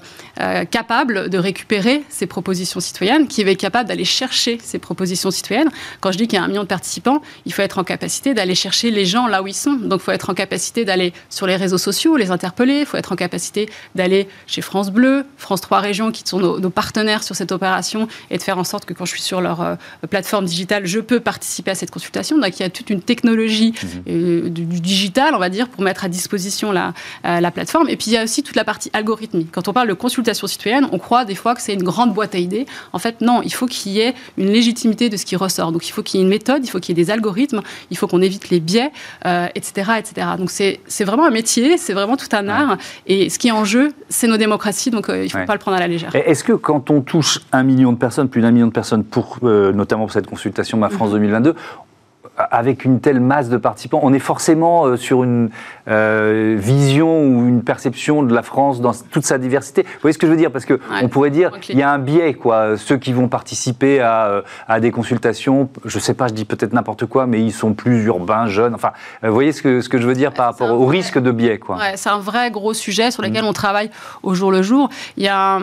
capable 0.70 1.28
de 1.28 1.38
récupérer 1.38 2.02
ces 2.08 2.26
propositions 2.26 2.80
citoyennes, 2.80 3.28
qui 3.28 3.44
va 3.44 3.50
être 3.50 3.58
capable 3.58 3.88
d'aller 3.88 4.04
chercher 4.04 4.58
ces 4.62 4.78
propositions 4.78 5.30
citoyennes. 5.30 5.68
Quand 6.00 6.10
je 6.10 6.18
dis 6.18 6.26
qu'il 6.26 6.38
y 6.38 6.42
a 6.42 6.44
un 6.44 6.48
million 6.48 6.62
de 6.62 6.68
participants, 6.68 7.20
il 7.44 7.52
faut 7.52 7.62
être 7.62 7.78
en 7.78 7.84
capacité 7.84 8.32
d'aller 8.32 8.54
chercher 8.54 8.90
les 8.90 9.04
gens 9.04 9.26
là 9.26 9.42
où 9.42 9.46
ils 9.46 9.54
sont. 9.54 9.74
Donc, 9.74 10.00
il 10.00 10.04
faut 10.04 10.12
être 10.12 10.30
en 10.30 10.34
capacité 10.34 10.53
d'aller 10.84 11.12
sur 11.30 11.46
les 11.46 11.56
réseaux 11.56 11.78
sociaux, 11.78 12.16
les 12.16 12.30
interpeller. 12.30 12.80
Il 12.80 12.86
faut 12.86 12.96
être 12.96 13.12
en 13.12 13.16
capacité 13.16 13.68
d'aller 13.94 14.28
chez 14.46 14.60
France 14.60 14.90
Bleu, 14.90 15.24
France 15.36 15.60
3 15.60 15.80
Régions, 15.80 16.10
qui 16.12 16.22
sont 16.24 16.38
nos, 16.38 16.70
partenaires 16.70 17.22
sur 17.22 17.36
cette 17.36 17.52
opération, 17.52 18.08
et 18.30 18.38
de 18.38 18.42
faire 18.42 18.58
en 18.58 18.64
sorte 18.64 18.84
que 18.84 18.94
quand 18.94 19.04
je 19.04 19.12
suis 19.12 19.22
sur 19.22 19.40
leur 19.40 19.60
euh, 19.60 19.74
plateforme 20.08 20.44
digitale, 20.44 20.86
je 20.86 21.00
peux 21.00 21.20
participer 21.20 21.70
à 21.70 21.74
cette 21.74 21.90
consultation. 21.90 22.38
Donc 22.38 22.58
il 22.58 22.62
y 22.62 22.66
a 22.66 22.70
toute 22.70 22.90
une 22.90 23.00
technologie 23.00 23.72
mmh. 23.72 23.86
euh, 24.08 24.48
du, 24.48 24.64
digital, 24.64 25.34
on 25.34 25.38
va 25.38 25.48
dire, 25.48 25.68
pour 25.68 25.82
mettre 25.82 26.04
à 26.04 26.08
disposition 26.08 26.72
la, 26.72 26.94
euh, 27.24 27.40
la 27.40 27.50
plateforme. 27.50 27.88
Et 27.88 27.96
puis 27.96 28.06
il 28.08 28.14
y 28.14 28.16
a 28.16 28.24
aussi 28.24 28.42
toute 28.42 28.56
la 28.56 28.64
partie 28.64 28.90
algorithmique. 28.92 29.48
Quand 29.52 29.68
on 29.68 29.72
parle 29.72 29.88
de 29.88 29.94
consultation 29.94 30.46
citoyenne, 30.46 30.88
on 30.92 30.98
croit 30.98 31.24
des 31.24 31.34
fois 31.34 31.54
que 31.54 31.62
c'est 31.62 31.74
une 31.74 31.82
grande 31.82 32.14
boîte 32.14 32.34
à 32.34 32.38
idées. 32.38 32.66
En 32.92 32.98
fait, 32.98 33.20
non, 33.20 33.42
il 33.42 33.52
faut 33.52 33.66
qu'il 33.66 33.92
y 33.92 34.00
ait 34.00 34.14
une 34.36 34.50
légitimité 34.50 35.08
de 35.08 35.16
ce 35.16 35.24
qui 35.24 35.36
ressort. 35.36 35.72
Donc 35.72 35.86
il 35.86 35.92
faut 35.92 36.02
qu'il 36.02 36.18
y 36.18 36.22
ait 36.22 36.24
une 36.24 36.30
méthode, 36.30 36.64
il 36.64 36.70
faut 36.70 36.80
qu'il 36.80 36.96
y 36.96 37.00
ait 37.00 37.04
des 37.04 37.10
algorithmes, 37.10 37.60
il 37.90 37.96
faut 37.96 38.06
qu'on 38.06 38.22
évite 38.22 38.50
les 38.50 38.60
biais, 38.60 38.90
etc., 39.24 39.92
etc. 39.98 40.26
Donc 40.38 40.43
c'est 40.50 41.04
vraiment 41.04 41.26
un 41.26 41.30
métier, 41.30 41.76
c'est 41.78 41.92
vraiment 41.92 42.16
tout 42.16 42.28
un 42.32 42.48
art. 42.48 42.78
Et 43.06 43.30
ce 43.30 43.38
qui 43.38 43.48
est 43.48 43.52
en 43.52 43.64
jeu, 43.64 43.92
c'est 44.08 44.26
nos 44.26 44.36
démocraties, 44.36 44.90
donc 44.90 45.08
euh, 45.08 45.24
il 45.24 45.24
ne 45.24 45.28
faut 45.28 45.46
pas 45.46 45.54
le 45.54 45.58
prendre 45.58 45.76
à 45.76 45.80
la 45.80 45.88
légère. 45.88 46.14
Est-ce 46.14 46.44
que 46.44 46.52
quand 46.52 46.90
on 46.90 47.00
touche 47.00 47.40
un 47.52 47.62
million 47.62 47.92
de 47.92 47.98
personnes, 47.98 48.28
plus 48.28 48.42
d'un 48.42 48.50
million 48.50 48.66
de 48.66 48.72
personnes, 48.72 49.04
pour, 49.04 49.38
euh, 49.42 49.72
notamment 49.72 50.04
pour 50.04 50.12
cette 50.12 50.26
consultation 50.26 50.78
Ma 50.78 50.88
France 50.88 51.10
2022, 51.12 51.50
mhm 51.50 51.56
avec 52.36 52.84
une 52.84 53.00
telle 53.00 53.20
masse 53.20 53.48
de 53.48 53.56
participants, 53.56 54.00
on 54.02 54.12
est 54.12 54.18
forcément 54.18 54.84
euh, 54.84 54.96
sur 54.96 55.22
une 55.22 55.50
euh, 55.88 56.56
vision 56.58 57.26
ou 57.26 57.46
une 57.46 57.62
perception 57.62 58.22
de 58.22 58.34
la 58.34 58.42
France 58.42 58.80
dans 58.80 58.92
toute 59.10 59.24
sa 59.24 59.38
diversité. 59.38 59.82
Vous 59.82 60.00
voyez 60.02 60.12
ce 60.12 60.18
que 60.18 60.26
je 60.26 60.32
veux 60.32 60.38
dire? 60.38 60.50
Parce 60.50 60.66
qu'on 60.66 60.78
on 61.02 61.08
pourrait 61.08 61.30
dire 61.30 61.52
il 61.68 61.78
y 61.78 61.82
a 61.82 61.90
un 61.90 61.98
biais, 61.98 62.34
quoi. 62.34 62.76
Ceux 62.76 62.96
qui 62.96 63.12
vont 63.12 63.28
participer 63.28 64.00
à, 64.00 64.26
euh, 64.26 64.42
à 64.66 64.80
des 64.80 64.90
consultations, 64.90 65.68
je 65.84 65.96
ne 65.96 66.02
sais 66.02 66.14
pas, 66.14 66.28
je 66.28 66.34
dis 66.34 66.44
peut-être 66.44 66.72
n'importe 66.72 67.06
quoi, 67.06 67.26
mais 67.26 67.40
ils 67.40 67.52
sont 67.52 67.72
plus 67.72 68.04
urbains, 68.04 68.46
jeunes. 68.46 68.74
Enfin, 68.74 68.92
vous 69.22 69.32
voyez 69.32 69.52
ce 69.52 69.62
que, 69.62 69.80
ce 69.80 69.88
que 69.88 69.98
je 69.98 70.06
veux 70.06 70.14
dire 70.14 70.32
par 70.32 70.46
rapport 70.46 70.70
au 70.70 70.86
risque 70.86 71.18
de 71.18 71.30
biais, 71.30 71.58
quoi. 71.58 71.78
c'est 71.94 72.10
un 72.10 72.18
vrai 72.18 72.50
gros 72.50 72.74
sujet 72.74 73.10
sur 73.10 73.22
lequel 73.22 73.44
mmh. 73.44 73.48
on 73.48 73.52
travaille 73.52 73.90
au 74.22 74.34
jour 74.34 74.50
le 74.50 74.62
jour. 74.62 74.88
Il 75.16 75.22
y 75.22 75.28
a 75.28 75.58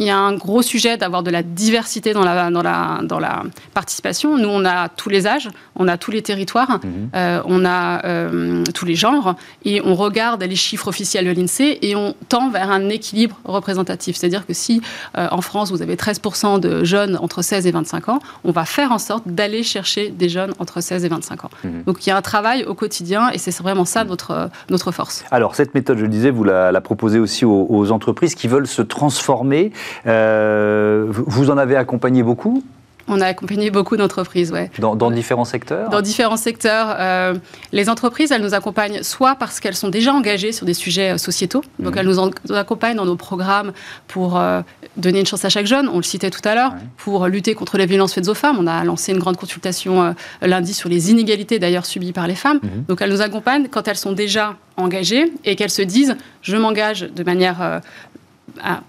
il 0.00 0.06
y 0.06 0.10
a 0.10 0.16
un 0.16 0.32
gros 0.32 0.62
sujet 0.62 0.96
d'avoir 0.96 1.22
de 1.22 1.30
la 1.30 1.42
diversité 1.42 2.14
dans 2.14 2.24
la, 2.24 2.50
dans, 2.50 2.62
la, 2.62 3.00
dans 3.02 3.18
la 3.18 3.42
participation. 3.74 4.38
Nous, 4.38 4.48
on 4.48 4.64
a 4.64 4.88
tous 4.88 5.10
les 5.10 5.26
âges, 5.26 5.50
on 5.76 5.88
a 5.88 5.98
tous 5.98 6.10
les 6.10 6.22
territoires, 6.22 6.80
mhm. 6.82 7.10
euh, 7.14 7.42
on 7.44 7.66
a 7.66 8.04
euh, 8.06 8.64
tous 8.74 8.86
les 8.86 8.94
genres, 8.94 9.36
et 9.66 9.82
on 9.84 9.94
regarde 9.94 10.42
les 10.42 10.56
chiffres 10.56 10.88
officiels 10.88 11.26
de 11.26 11.38
l'INSEE 11.38 11.78
et 11.82 11.96
on 11.96 12.14
tend 12.30 12.48
vers 12.48 12.70
un 12.70 12.88
équilibre 12.88 13.38
représentatif. 13.44 14.16
C'est-à-dire 14.16 14.46
que 14.46 14.54
si 14.54 14.80
euh, 15.18 15.28
en 15.30 15.42
France, 15.42 15.70
vous 15.70 15.82
avez 15.82 15.96
13% 15.96 16.60
de 16.60 16.82
jeunes 16.82 17.18
entre 17.20 17.42
16 17.42 17.66
et 17.66 17.70
25 17.70 18.08
ans, 18.08 18.20
on 18.44 18.52
va 18.52 18.64
faire 18.64 18.92
en 18.92 18.98
sorte 18.98 19.28
d'aller 19.28 19.62
chercher 19.62 20.08
des 20.08 20.30
jeunes 20.30 20.54
entre 20.58 20.80
16 20.80 21.04
et 21.04 21.08
25 21.08 21.44
ans. 21.44 21.50
Mhm. 21.62 21.82
Donc 21.84 22.06
il 22.06 22.08
y 22.08 22.12
a 22.12 22.16
un 22.16 22.22
travail 22.22 22.64
au 22.64 22.72
quotidien 22.72 23.28
et 23.34 23.38
c'est 23.38 23.54
vraiment 23.58 23.84
ça 23.84 24.04
notre, 24.04 24.48
notre 24.70 24.92
force. 24.92 25.24
Alors 25.30 25.54
cette 25.54 25.74
méthode, 25.74 25.98
je 25.98 26.04
le 26.04 26.08
disais, 26.08 26.30
vous 26.30 26.44
la, 26.44 26.80
proposez 26.80 27.18
aussi 27.18 27.44
aux, 27.44 27.66
aux 27.68 27.90
entreprises 27.92 28.34
qui 28.34 28.48
veulent 28.48 28.66
se 28.66 28.80
transformer. 28.80 29.72
Euh, 30.06 31.06
vous 31.08 31.50
en 31.50 31.58
avez 31.58 31.76
accompagné 31.76 32.22
beaucoup 32.22 32.62
On 33.08 33.20
a 33.20 33.26
accompagné 33.26 33.70
beaucoup 33.70 33.96
d'entreprises, 33.96 34.52
ouais. 34.52 34.70
Dans, 34.78 35.10
différents 35.10 35.44
secteurs 35.44 35.90
Dans 35.90 36.00
différents 36.00 36.36
secteurs. 36.36 36.94
Euh, 36.98 37.34
les 37.72 37.88
entreprises, 37.88 38.30
elles 38.30 38.42
nous 38.42 38.54
accompagnent 38.54 39.02
soit 39.02 39.34
parce 39.34 39.60
qu'elles 39.60 39.76
sont 39.76 39.88
déjà 39.88 40.12
engagées 40.12 40.52
sur 40.52 40.66
des 40.66 40.74
sujets 40.74 41.14
euh, 41.14 41.18
sociétaux, 41.18 41.62
donc 41.78 41.94
mmh. 41.94 41.98
elles 41.98 42.06
nous, 42.06 42.54
accompagnent 42.54 42.96
dans 42.96 43.04
nos 43.04 43.16
programmes 43.16 43.72
pour 44.06 44.38
euh, 44.38 44.62
donner 44.96 45.20
une 45.20 45.26
chance 45.26 45.44
à 45.44 45.48
chaque 45.48 45.66
jeune, 45.66 45.88
on 45.88 45.96
le 45.96 46.02
citait 46.02 46.30
tout 46.30 46.46
à 46.46 46.54
l'heure, 46.54 46.74
pour 46.96 47.26
lutter 47.26 47.54
contre 47.54 47.78
les 47.78 47.86
violences 47.86 48.14
faites 48.14 48.28
aux 48.28 48.34
femmes. 48.34 48.56
On 48.60 48.66
a 48.66 48.84
lancé 48.84 49.12
une 49.12 49.18
grande 49.18 49.36
consultation 49.36 50.14
lundi 50.42 50.74
sur 50.74 50.88
les 50.88 51.10
inégalités 51.10 51.58
d'ailleurs 51.58 51.86
subies 51.86 52.12
par 52.12 52.26
les 52.26 52.34
femmes. 52.34 52.60
Mmh. 52.62 52.68
Donc 52.88 53.02
elles 53.02 53.10
nous 53.10 53.22
accompagnent 53.22 53.68
quand 53.68 53.88
elles 53.88 53.96
sont 53.96 54.12
déjà 54.12 54.56
engagées 54.76 55.32
et 55.44 55.56
qu'elles 55.56 55.70
se 55.70 55.82
disent 55.82 56.16
je 56.42 56.56
m'engage 56.56 57.02
de 57.02 57.22
manière 57.22 57.80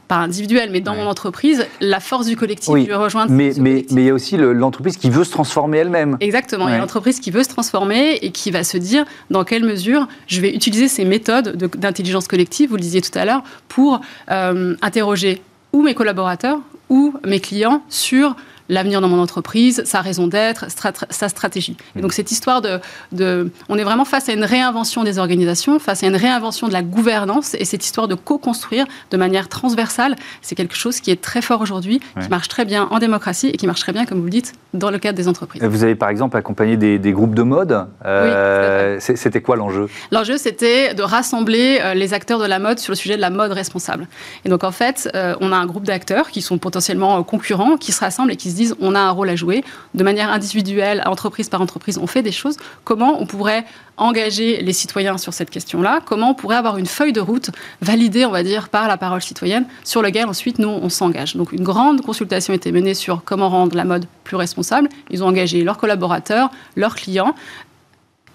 pas 0.08 0.18
individuel, 0.18 0.70
mais 0.72 0.82
dans 0.82 0.96
mon 0.96 1.06
entreprise, 1.06 1.66
la 1.80 2.00
force 2.00 2.28
du 2.28 2.36
collectif. 2.36 2.74
je 2.76 2.88
vais 2.88 2.96
rejoindre. 2.96 3.32
Mais, 3.32 3.54
mais, 3.58 3.86
mais 3.92 4.04
il 4.04 4.08
y 4.08 4.10
a 4.10 4.14
aussi 4.14 4.38
l'entreprise 4.38 4.98
qui 4.98 5.10
veut 5.10 5.24
se 5.24 5.32
transformer 5.32 5.80
elle-même. 5.80 6.18
Exactement. 6.20 6.68
Il 6.68 6.72
y 6.72 6.76
a 6.76 6.80
l'entreprise 6.80 7.20
qui 7.20 7.32
veut 7.32 7.44
se 7.44 7.50
transformer 7.50 8.16
et 8.22 8.32
qui 8.32 8.52
va 8.52 8.64
se 8.64 8.78
dire 8.78 9.06
dans 9.30 9.44
quelle 9.44 9.64
mesure 9.64 10.08
je 10.28 10.42
vais 10.42 10.54
utiliser 10.54 10.88
ces 10.88 11.06
méthodes 11.06 11.56
d'intelligence 11.78 12.28
collective, 12.28 12.70
vous 12.70 12.76
le 12.76 12.82
disiez 12.82 13.02
tout 13.02 13.18
à 13.18 13.26
l'heure, 13.26 13.44
pour 13.68 14.02
euh, 14.30 14.76
interroger 14.82 15.42
ou 15.74 15.82
mes 15.82 15.94
collaborateurs 15.94 16.60
ou 16.90 17.14
mes 17.26 17.40
clients 17.40 17.82
sur 17.90 18.36
l'avenir 18.72 19.02
dans 19.02 19.10
mon 19.10 19.20
entreprise, 19.20 19.84
sa 19.86 20.02
raison 20.02 20.26
d'être, 20.26 20.66
sa 21.10 21.30
stratégie. 21.30 21.78
Et 21.96 22.00
mm. 22.00 22.02
donc 22.02 22.14
cette 22.14 22.32
histoire 22.32 22.62
de, 22.62 22.80
de, 23.12 23.52
On 23.70 23.78
est 23.78 23.84
vraiment 23.84 24.06
face 24.06 24.30
à 24.30 24.34
une 24.34 24.46
réinvention 24.46 25.04
des 25.04 25.20
organisations, 25.20 25.78
face 25.78 26.04
à 26.04 26.08
une 26.08 26.16
réinvention 26.16 26.68
de 26.68 26.74
la 26.74 26.82
gouvernance, 26.82 27.54
et 27.54 27.66
cette 27.66 27.86
histoire 27.86 28.08
de 28.08 28.16
co-construire 28.16 28.86
de 29.12 29.18
manière 29.18 29.50
transversale, 29.50 30.16
c'est 30.42 30.56
quelque 30.56 30.76
chose 30.76 31.00
qui 31.00 31.12
est 31.12 31.22
très 31.22 31.42
fort 31.42 31.62
aujourd'hui, 31.62 32.00
qui 32.22 32.30
marche 32.30 32.48
très 32.48 32.66
bien 32.66 32.88
en 32.92 33.00
démocratie 33.00 33.48
et 33.48 33.58
qui 33.58 33.68
marche 33.68 33.82
très 33.82 33.92
bien, 33.92 34.06
comme 34.06 34.20
vous 34.20 34.26
le 34.26 34.32
dites, 34.32 34.54
dans 34.74 34.90
le 34.90 35.00
cadre 35.00 35.18
des 35.18 35.28
entreprises. 35.28 35.62
Vous 35.62 35.84
avez 35.84 35.96
par 35.96 36.10
exemple 36.10 36.38
accompagné 36.38 36.78
des, 36.78 37.12
groupes 37.12 37.36
de 37.36 37.44
mode. 37.44 37.86
Euh, 38.06 38.98
c'était 39.00 39.42
quoi 39.42 39.58
l'enjeu? 39.58 39.88
L'enjeu, 40.12 40.38
c'était 40.38 40.94
de 40.94 41.04
rassembler 41.04 41.80
euh, 41.82 41.94
les 41.94 42.14
acteurs 42.14 42.40
de 42.40 42.46
la 42.46 42.60
mode 42.60 42.80
sur 42.80 42.92
le 42.92 42.96
sujet 42.96 43.18
de 43.18 43.22
la 43.22 43.30
mode 43.30 43.52
responsable. 43.52 44.08
Et 44.46 44.50
donc 44.50 44.64
en 44.64 44.72
fait, 44.72 45.10
euh, 45.14 45.36
on 45.42 45.52
a 45.52 45.58
un 45.58 45.66
groupe 45.66 45.84
d'acteurs 45.84 46.30
qui 46.30 46.42
sont 46.42 46.58
potentiellement 46.58 47.22
concurrents, 47.24 47.76
qui 47.76 47.92
se 47.92 48.00
rassemblent 48.00 48.32
et 48.32 48.38
qui 48.38 48.50
se 48.50 48.56
disent 48.56 48.61
on 48.80 48.96
a 48.96 49.00
un 49.00 49.12
rôle 49.12 49.30
à 49.30 49.36
jouer. 49.36 49.64
De 49.94 50.04
manière 50.04 50.30
individuelle, 50.32 51.04
entreprise 51.06 51.50
par 51.50 51.62
entreprise, 51.62 51.98
on 51.98 52.08
fait 52.08 52.22
des 52.22 52.32
choses. 52.32 52.58
Comment 52.84 53.22
on 53.22 53.26
pourrait 53.26 53.66
engager 53.98 54.62
les 54.62 54.74
citoyens 54.74 55.18
sur 55.18 55.34
cette 55.34 55.50
question-là? 55.50 56.00
Comment 56.06 56.32
on 56.32 56.34
pourrait 56.34 56.56
avoir 56.56 56.78
une 56.78 56.86
feuille 56.86 57.14
de 57.14 57.22
route 57.22 57.52
validée, 57.82 58.26
on 58.26 58.32
va 58.32 58.44
dire, 58.44 58.70
par 58.70 58.88
la 58.88 58.98
parole 58.98 59.22
citoyenne, 59.22 59.66
sur 59.84 60.02
laquelle 60.02 60.28
ensuite 60.28 60.60
nous, 60.60 60.70
on 60.70 60.90
s'engage? 60.90 61.36
Donc 61.36 61.52
une 61.52 61.64
grande 61.64 62.02
consultation 62.02 62.54
a 62.54 62.56
été 62.56 62.72
menée 62.72 62.94
sur 62.94 63.24
comment 63.24 63.50
rendre 63.50 63.76
la 63.76 63.86
mode 63.86 64.06
plus 64.24 64.38
responsable. 64.38 64.90
Ils 65.10 65.24
ont 65.24 65.28
engagé 65.28 65.64
leurs 65.64 65.78
collaborateurs, 65.78 66.50
leurs 66.76 66.96
clients, 66.96 67.36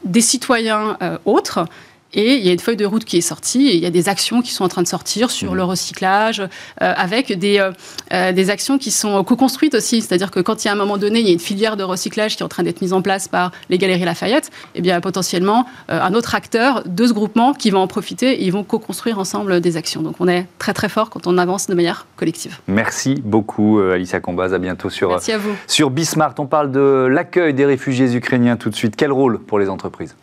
des 0.05 0.21
citoyens 0.21 0.97
euh, 1.03 1.19
autres 1.25 1.67
et 2.13 2.37
il 2.37 2.47
y 2.47 2.49
a 2.49 2.53
une 2.53 2.59
feuille 2.59 2.77
de 2.77 2.87
route 2.87 3.05
qui 3.05 3.17
est 3.17 3.23
sortie 3.23 3.69
et 3.69 3.75
il 3.75 3.83
y 3.83 3.87
a 3.87 3.91
des 3.91 4.09
actions 4.09 4.43
qui 4.43 4.53
sont 4.53 4.65
en 4.65 4.69
train 4.69 4.83
de 4.83 4.89
sortir 4.89 5.31
sur 5.31 5.53
mmh. 5.53 5.57
le 5.57 5.65
recyclage, 5.65 6.41
euh, 6.41 6.47
avec 6.79 7.39
des, 7.39 7.59
euh, 7.59 7.73
euh, 8.13 8.33
des 8.33 8.51
actions 8.51 8.79
qui 8.79 8.91
sont 8.91 9.23
co-construites 9.25 9.75
aussi. 9.75 10.01
C'est-à-dire 10.01 10.31
que 10.31 10.41
quand 10.41 10.65
il 10.65 10.69
y 10.69 10.71
a 10.71 10.73
un 10.73 10.77
moment 10.77 10.99
donné, 10.99 11.21
il 11.21 11.27
y 11.27 11.31
a 11.31 11.33
une 11.33 11.41
filière 11.41 11.77
de 11.77 11.83
recyclage 11.83 12.37
qui 12.37 12.43
est 12.43 12.47
en 12.47 12.49
train 12.49 12.63
d'être 12.63 12.81
mise 12.81 12.93
en 12.93 13.03
place 13.03 13.29
par 13.29 13.53
les 13.69 13.79
Galeries 13.79 14.05
Lafayette, 14.05 14.47
et 14.47 14.79
eh 14.79 14.81
bien 14.81 15.01
potentiellement 15.01 15.67
un 15.89 16.15
autre 16.15 16.35
acteur 16.35 16.83
de 16.87 17.07
ce 17.07 17.13
groupement 17.13 17.53
qui 17.53 17.71
va 17.71 17.79
en 17.79 17.87
profiter 17.87 18.33
et 18.33 18.45
ils 18.45 18.53
vont 18.53 18.65
co-construire 18.65 19.19
ensemble 19.19 19.61
des 19.61 19.77
actions. 19.77 20.03
Donc 20.03 20.17
on 20.21 20.29
est 20.29 20.47
très 20.59 20.73
très 20.73 20.89
fort 20.89 21.11
quand 21.11 21.27
on 21.27 21.39
avance 21.39 21.67
de 21.67 21.75
manière 21.75 22.07
collective. 22.17 22.59
Merci 22.67 23.15
beaucoup 23.23 23.81
Alicia 23.81 24.21
Combaz, 24.21 24.55
à 24.55 24.59
bientôt 24.59 24.91
sur, 24.91 25.11
Merci 25.11 25.33
à 25.33 25.39
vous. 25.39 25.55
sur 25.67 25.91
Bismart. 25.91 26.35
On 26.39 26.47
parle 26.47 26.71
de 26.71 27.07
l'accueil 27.11 27.55
des 27.55 27.67
réfugiés 27.67 28.15
ukrainiens 28.15 28.57
tout 28.57 28.71
de 28.71 28.77
suite. 28.77 28.95
Quel 28.97 29.13
rôle 29.13 29.39
pour 29.39 29.59
les 29.59 29.69
entreprises? 29.69 30.15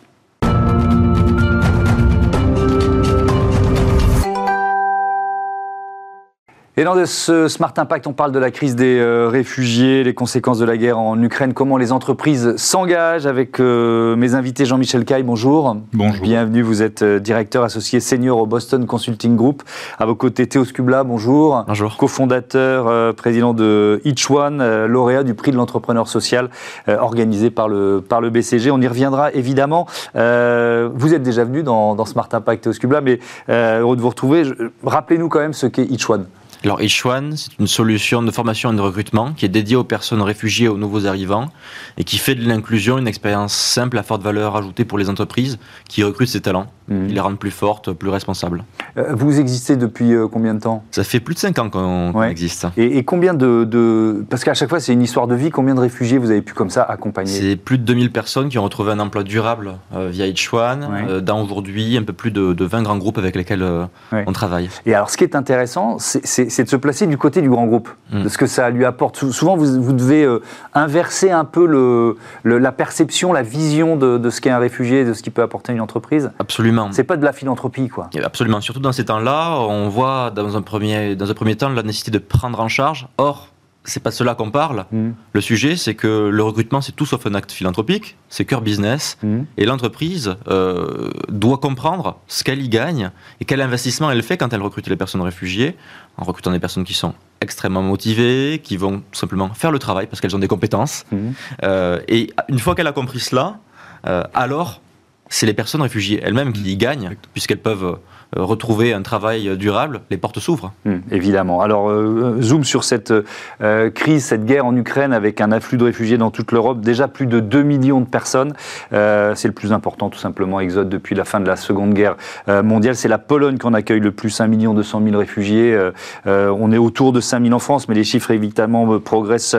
Et 6.75 6.83
dans 6.83 6.95
ce 7.05 7.47
Smart 7.49 7.71
Impact, 7.77 8.07
on 8.07 8.13
parle 8.13 8.31
de 8.31 8.39
la 8.39 8.49
crise 8.49 8.75
des 8.75 8.97
euh, 8.97 9.27
réfugiés, 9.27 10.03
les 10.03 10.15
conséquences 10.15 10.57
de 10.57 10.65
la 10.65 10.75
guerre 10.75 10.97
en 10.97 11.21
Ukraine, 11.21 11.53
comment 11.53 11.77
les 11.77 11.91
entreprises 11.91 12.55
s'engagent 12.55 13.27
avec 13.27 13.59
euh, 13.59 14.15
mes 14.15 14.33
invités 14.33 14.65
Jean-Michel 14.65 15.05
Caille, 15.05 15.21
bonjour. 15.21 15.77
Bonjour. 15.93 16.23
Bienvenue, 16.23 16.63
vous 16.63 16.81
êtes 16.81 17.03
euh, 17.03 17.19
directeur 17.19 17.63
associé 17.63 17.99
senior 17.99 18.39
au 18.39 18.47
Boston 18.47 18.87
Consulting 18.87 19.35
Group. 19.35 19.61
À 19.99 20.07
vos 20.07 20.15
côtés, 20.15 20.47
Théo 20.47 20.65
Scubla, 20.65 21.03
bonjour. 21.03 21.63
Bonjour. 21.67 21.95
Cofondateur, 21.95 23.13
président 23.13 23.53
de 23.53 24.01
Each 24.03 24.31
One, 24.31 24.85
lauréat 24.87 25.21
du 25.21 25.35
prix 25.35 25.51
de 25.51 25.57
l'entrepreneur 25.57 26.07
social 26.07 26.49
organisé 26.87 27.51
par 27.51 27.69
le, 27.69 28.01
par 28.01 28.19
le 28.19 28.31
BCG. 28.31 28.71
On 28.71 28.81
y 28.81 28.87
reviendra 28.87 29.31
évidemment. 29.33 29.85
vous 30.15 31.13
êtes 31.13 31.21
déjà 31.21 31.43
venu 31.43 31.61
dans, 31.61 31.93
dans 31.93 32.05
Smart 32.05 32.29
Impact, 32.31 32.63
Théo 32.63 32.73
Scubla, 32.73 33.01
mais 33.01 33.19
heureux 33.47 33.95
de 33.95 34.01
vous 34.01 34.09
retrouver. 34.09 34.43
Rappelez-nous 34.83 35.29
quand 35.29 35.39
même 35.39 35.53
ce 35.53 35.67
qu'est 35.67 35.85
Each 35.85 36.09
One. 36.09 36.25
Alors 36.63 36.79
H1, 36.79 37.35
c'est 37.35 37.59
une 37.59 37.67
solution 37.67 38.23
de 38.23 38.31
formation 38.31 38.71
et 38.71 38.75
de 38.75 38.79
recrutement 38.79 39.33
qui 39.33 39.43
est 39.43 39.49
dédiée 39.49 39.75
aux 39.75 39.83
personnes 39.83 40.21
réfugiées 40.21 40.67
et 40.67 40.69
aux 40.69 40.77
nouveaux 40.77 41.05
arrivants 41.05 41.49
et 41.97 42.05
qui 42.05 42.17
fait 42.17 42.35
de 42.35 42.47
l'inclusion 42.47 42.97
une 42.97 43.07
expérience 43.07 43.53
simple 43.53 43.97
à 43.97 44.03
forte 44.03 44.21
valeur 44.21 44.55
ajoutée 44.55 44.85
pour 44.85 44.97
les 44.97 45.09
entreprises 45.09 45.59
qui 45.89 46.03
recrutent 46.05 46.29
ces 46.29 46.39
talents. 46.39 46.67
Mmh. 46.89 47.07
les 47.07 47.19
rendent 47.21 47.39
plus 47.39 47.51
fortes, 47.51 47.93
plus 47.93 48.09
responsables. 48.09 48.65
Euh, 48.97 49.13
vous 49.13 49.39
existez 49.39 49.77
depuis 49.77 50.13
euh, 50.13 50.27
combien 50.27 50.53
de 50.53 50.59
temps? 50.59 50.83
Ça 50.91 51.05
fait 51.05 51.21
plus 51.21 51.33
de 51.33 51.39
5 51.39 51.59
ans 51.59 51.69
qu'on 51.69 52.23
existe. 52.23 52.67
Et, 52.75 53.05
combien 53.05 53.33
de, 53.33 54.25
Parce 54.29 54.43
qu'à 54.43 54.53
chaque 54.53 54.67
fois, 54.67 54.81
c'est 54.81 54.91
une 54.91 55.01
histoire 55.01 55.27
de 55.27 55.35
vie. 55.35 55.49
Combien 55.49 55.75
de 55.75 55.79
réfugiés 55.79 56.17
vous 56.17 56.29
avez 56.29 56.41
pu 56.41 56.53
comme 56.53 56.69
ça 56.69 56.83
accompagner? 56.83 57.31
C'est 57.31 57.55
plus 57.55 57.77
de 57.77 57.83
2000 57.83 58.11
personnes 58.11 58.49
qui 58.49 58.57
ont 58.57 58.63
retrouvé 58.63 58.91
un 58.91 58.99
emploi 58.99 59.23
durable 59.23 59.75
euh, 59.95 60.09
via 60.11 60.27
H1, 60.27 61.21
dans 61.21 61.41
aujourd'hui 61.41 61.95
un 61.95 62.03
peu 62.03 62.11
plus 62.11 62.31
de, 62.31 62.65
20 62.65 62.81
grands 62.81 62.97
groupes 62.97 63.17
avec 63.17 63.37
lesquels 63.37 63.65
on 64.11 64.31
travaille. 64.33 64.69
Et 64.85 64.93
alors, 64.93 65.09
ce 65.09 65.15
qui 65.15 65.23
est 65.23 65.35
intéressant, 65.35 65.97
c'est 65.99 66.49
de 66.61 66.69
se 66.69 66.75
placer 66.75 67.07
du 67.07 67.17
côté 67.17 67.41
du 67.41 67.49
grand 67.49 67.65
groupe, 67.65 67.89
mmh. 68.11 68.23
de 68.23 68.29
ce 68.29 68.37
que 68.37 68.45
ça 68.45 68.69
lui 68.69 68.85
apporte. 68.85 69.17
Souvent, 69.31 69.57
vous, 69.57 69.81
vous 69.81 69.93
devez 69.93 70.27
inverser 70.75 71.31
un 71.31 71.45
peu 71.45 71.65
le, 71.65 72.17
la 72.43 72.71
perception, 72.71 73.33
la 73.33 73.41
vision 73.41 73.95
de, 73.95 74.19
de 74.19 74.29
ce 74.29 74.41
qu'est 74.41 74.51
un 74.51 74.59
réfugié, 74.59 75.05
de 75.05 75.13
ce 75.13 75.23
qui 75.23 75.31
peut 75.31 75.41
apporter 75.41 75.73
une 75.73 75.81
entreprise. 75.81 76.29
Absolument. 76.37 76.89
C'est 76.91 77.03
pas 77.03 77.17
de 77.17 77.25
la 77.25 77.33
philanthropie, 77.33 77.89
quoi. 77.89 78.11
Absolument. 78.23 78.61
Surtout 78.61 78.81
dans 78.81 78.91
ces 78.91 79.05
temps-là, 79.05 79.57
on 79.57 79.89
voit 79.89 80.29
dans 80.29 80.55
un 80.55 80.61
premier, 80.61 81.15
dans 81.15 81.31
un 81.31 81.33
premier 81.33 81.55
temps 81.55 81.69
la 81.69 81.81
nécessité 81.81 82.11
de 82.11 82.19
prendre 82.19 82.59
en 82.59 82.67
charge. 82.67 83.07
Or, 83.17 83.47
c'est 83.85 84.01
pas 84.01 84.11
cela 84.11 84.35
qu'on 84.35 84.51
parle. 84.51 84.85
Mm. 84.91 85.09
Le 85.33 85.41
sujet, 85.41 85.75
c'est 85.75 85.95
que 85.95 86.29
le 86.29 86.43
recrutement, 86.43 86.81
c'est 86.81 86.93
tout 86.93 87.05
sauf 87.05 87.25
un 87.25 87.33
acte 87.33 87.51
philanthropique, 87.51 88.17
c'est 88.29 88.45
cœur 88.45 88.61
business, 88.61 89.17
mm. 89.23 89.41
et 89.57 89.65
l'entreprise 89.65 90.35
euh, 90.47 91.09
doit 91.29 91.57
comprendre 91.57 92.17
ce 92.27 92.43
qu'elle 92.43 92.61
y 92.61 92.69
gagne 92.69 93.11
et 93.41 93.45
quel 93.45 93.61
investissement 93.61 94.09
elle 94.09 94.23
fait 94.23 94.37
quand 94.37 94.53
elle 94.53 94.61
recrute 94.61 94.87
les 94.87 94.95
personnes 94.95 95.21
réfugiées, 95.21 95.75
en 96.17 96.23
recrutant 96.23 96.51
des 96.51 96.59
personnes 96.59 96.83
qui 96.83 96.93
sont 96.93 97.13
extrêmement 97.41 97.81
motivées, 97.81 98.61
qui 98.63 98.77
vont 98.77 99.03
simplement 99.11 99.53
faire 99.53 99.71
le 99.71 99.79
travail 99.79 100.07
parce 100.07 100.21
qu'elles 100.21 100.35
ont 100.35 100.39
des 100.39 100.47
compétences. 100.47 101.05
Mm. 101.11 101.31
Euh, 101.63 101.99
et 102.07 102.31
une 102.49 102.59
fois 102.59 102.75
qu'elle 102.75 102.87
a 102.87 102.93
compris 102.93 103.19
cela, 103.19 103.59
euh, 104.07 104.23
alors 104.33 104.81
c'est 105.29 105.45
les 105.45 105.53
personnes 105.53 105.81
réfugiées 105.81 106.21
elles-mêmes 106.23 106.53
qui 106.53 106.71
y 106.71 106.77
gagnent, 106.77 107.15
puisqu'elles 107.33 107.61
peuvent 107.61 107.97
euh, 108.37 108.43
retrouver 108.43 108.93
un 108.93 109.01
travail 109.01 109.55
durable, 109.57 110.01
les 110.09 110.17
portes 110.17 110.39
s'ouvrent. 110.39 110.73
Hum, 110.85 111.01
évidemment. 111.11 111.61
Alors, 111.61 111.89
euh, 111.89 112.37
zoom 112.41 112.63
sur 112.63 112.83
cette 112.83 113.13
euh, 113.61 113.89
crise, 113.89 114.25
cette 114.25 114.45
guerre 114.45 114.65
en 114.65 114.75
Ukraine 114.75 115.13
avec 115.13 115.41
un 115.41 115.51
afflux 115.51 115.77
de 115.77 115.83
réfugiés 115.85 116.17
dans 116.17 116.31
toute 116.31 116.51
l'Europe. 116.51 116.81
Déjà 116.81 117.07
plus 117.07 117.25
de 117.25 117.39
2 117.39 117.63
millions 117.63 117.99
de 117.99 118.05
personnes. 118.05 118.53
c'est 118.91 119.47
le 119.47 119.53
plus 119.53 119.73
important, 119.73 120.09
tout 120.09 120.19
simplement, 120.19 120.59
exode 120.59 120.89
depuis 120.89 121.15
la 121.15 121.25
fin 121.25 121.39
de 121.39 121.47
la 121.47 121.55
Seconde 121.55 121.93
Guerre 121.93 122.15
mondiale. 122.47 122.95
C'est 122.95 123.07
la 123.07 123.17
Pologne 123.17 123.57
qui 123.57 123.65
en 123.65 123.73
accueille 123.73 123.99
le 123.99 124.11
plus, 124.11 124.39
1 124.39 124.47
million 124.47 124.73
200 124.73 125.01
000 125.03 125.17
réfugiés. 125.17 125.77
on 126.25 126.71
est 126.71 126.77
autour 126.77 127.13
de 127.13 127.21
5 127.21 127.43
000 127.43 127.53
en 127.53 127.59
France, 127.59 127.87
mais 127.87 127.95
les 127.95 128.03
chiffres, 128.03 128.31
évidemment, 128.31 128.99
progressent 128.99 129.55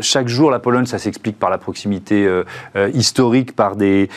chaque 0.00 0.28
jour. 0.28 0.50
La 0.50 0.58
Pologne, 0.58 0.86
ça 0.86 0.98
s'explique 0.98 1.38
par 1.38 1.50
la 1.50 1.58
proximité 1.58 2.28
historique, 2.92 3.54
par 3.54 3.76
des 3.76 4.08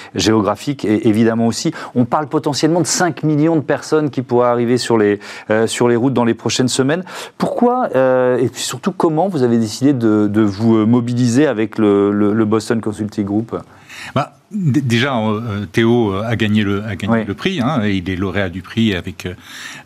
et 0.85 1.07
évidemment 1.07 1.47
aussi. 1.47 1.71
On 1.95 2.05
parle 2.05 2.27
potentiellement 2.27 2.81
de 2.81 2.87
5 2.87 3.23
millions 3.23 3.55
de 3.55 3.61
personnes 3.61 4.09
qui 4.09 4.21
pourraient 4.21 4.49
arriver 4.49 4.77
sur 4.77 4.97
les, 4.97 5.19
euh, 5.49 5.67
sur 5.67 5.87
les 5.87 5.95
routes 5.95 6.13
dans 6.13 6.25
les 6.25 6.33
prochaines 6.33 6.67
semaines. 6.67 7.03
Pourquoi 7.37 7.89
euh, 7.95 8.37
et 8.37 8.49
surtout 8.53 8.91
comment 8.91 9.27
vous 9.27 9.43
avez 9.43 9.57
décidé 9.57 9.93
de, 9.93 10.41
vous 10.41 10.85
mobiliser 10.85 11.47
avec 11.47 11.77
le, 11.77 12.11
le, 12.11 12.45
Boston 12.45 12.79
Consulting 12.81 13.25
Group? 13.25 13.55
Bah, 14.13 14.33
Déjà, 14.55 15.21
Théo 15.71 16.13
a 16.13 16.35
gagné 16.35 16.63
le, 16.63 16.83
a 16.83 16.95
gagné 16.95 17.23
le 17.25 17.33
prix. 17.33 17.59
Hein, 17.61 17.85
il 17.85 18.09
est 18.09 18.15
lauréat 18.15 18.49
du 18.49 18.61
prix 18.61 18.95
avec, 18.95 19.27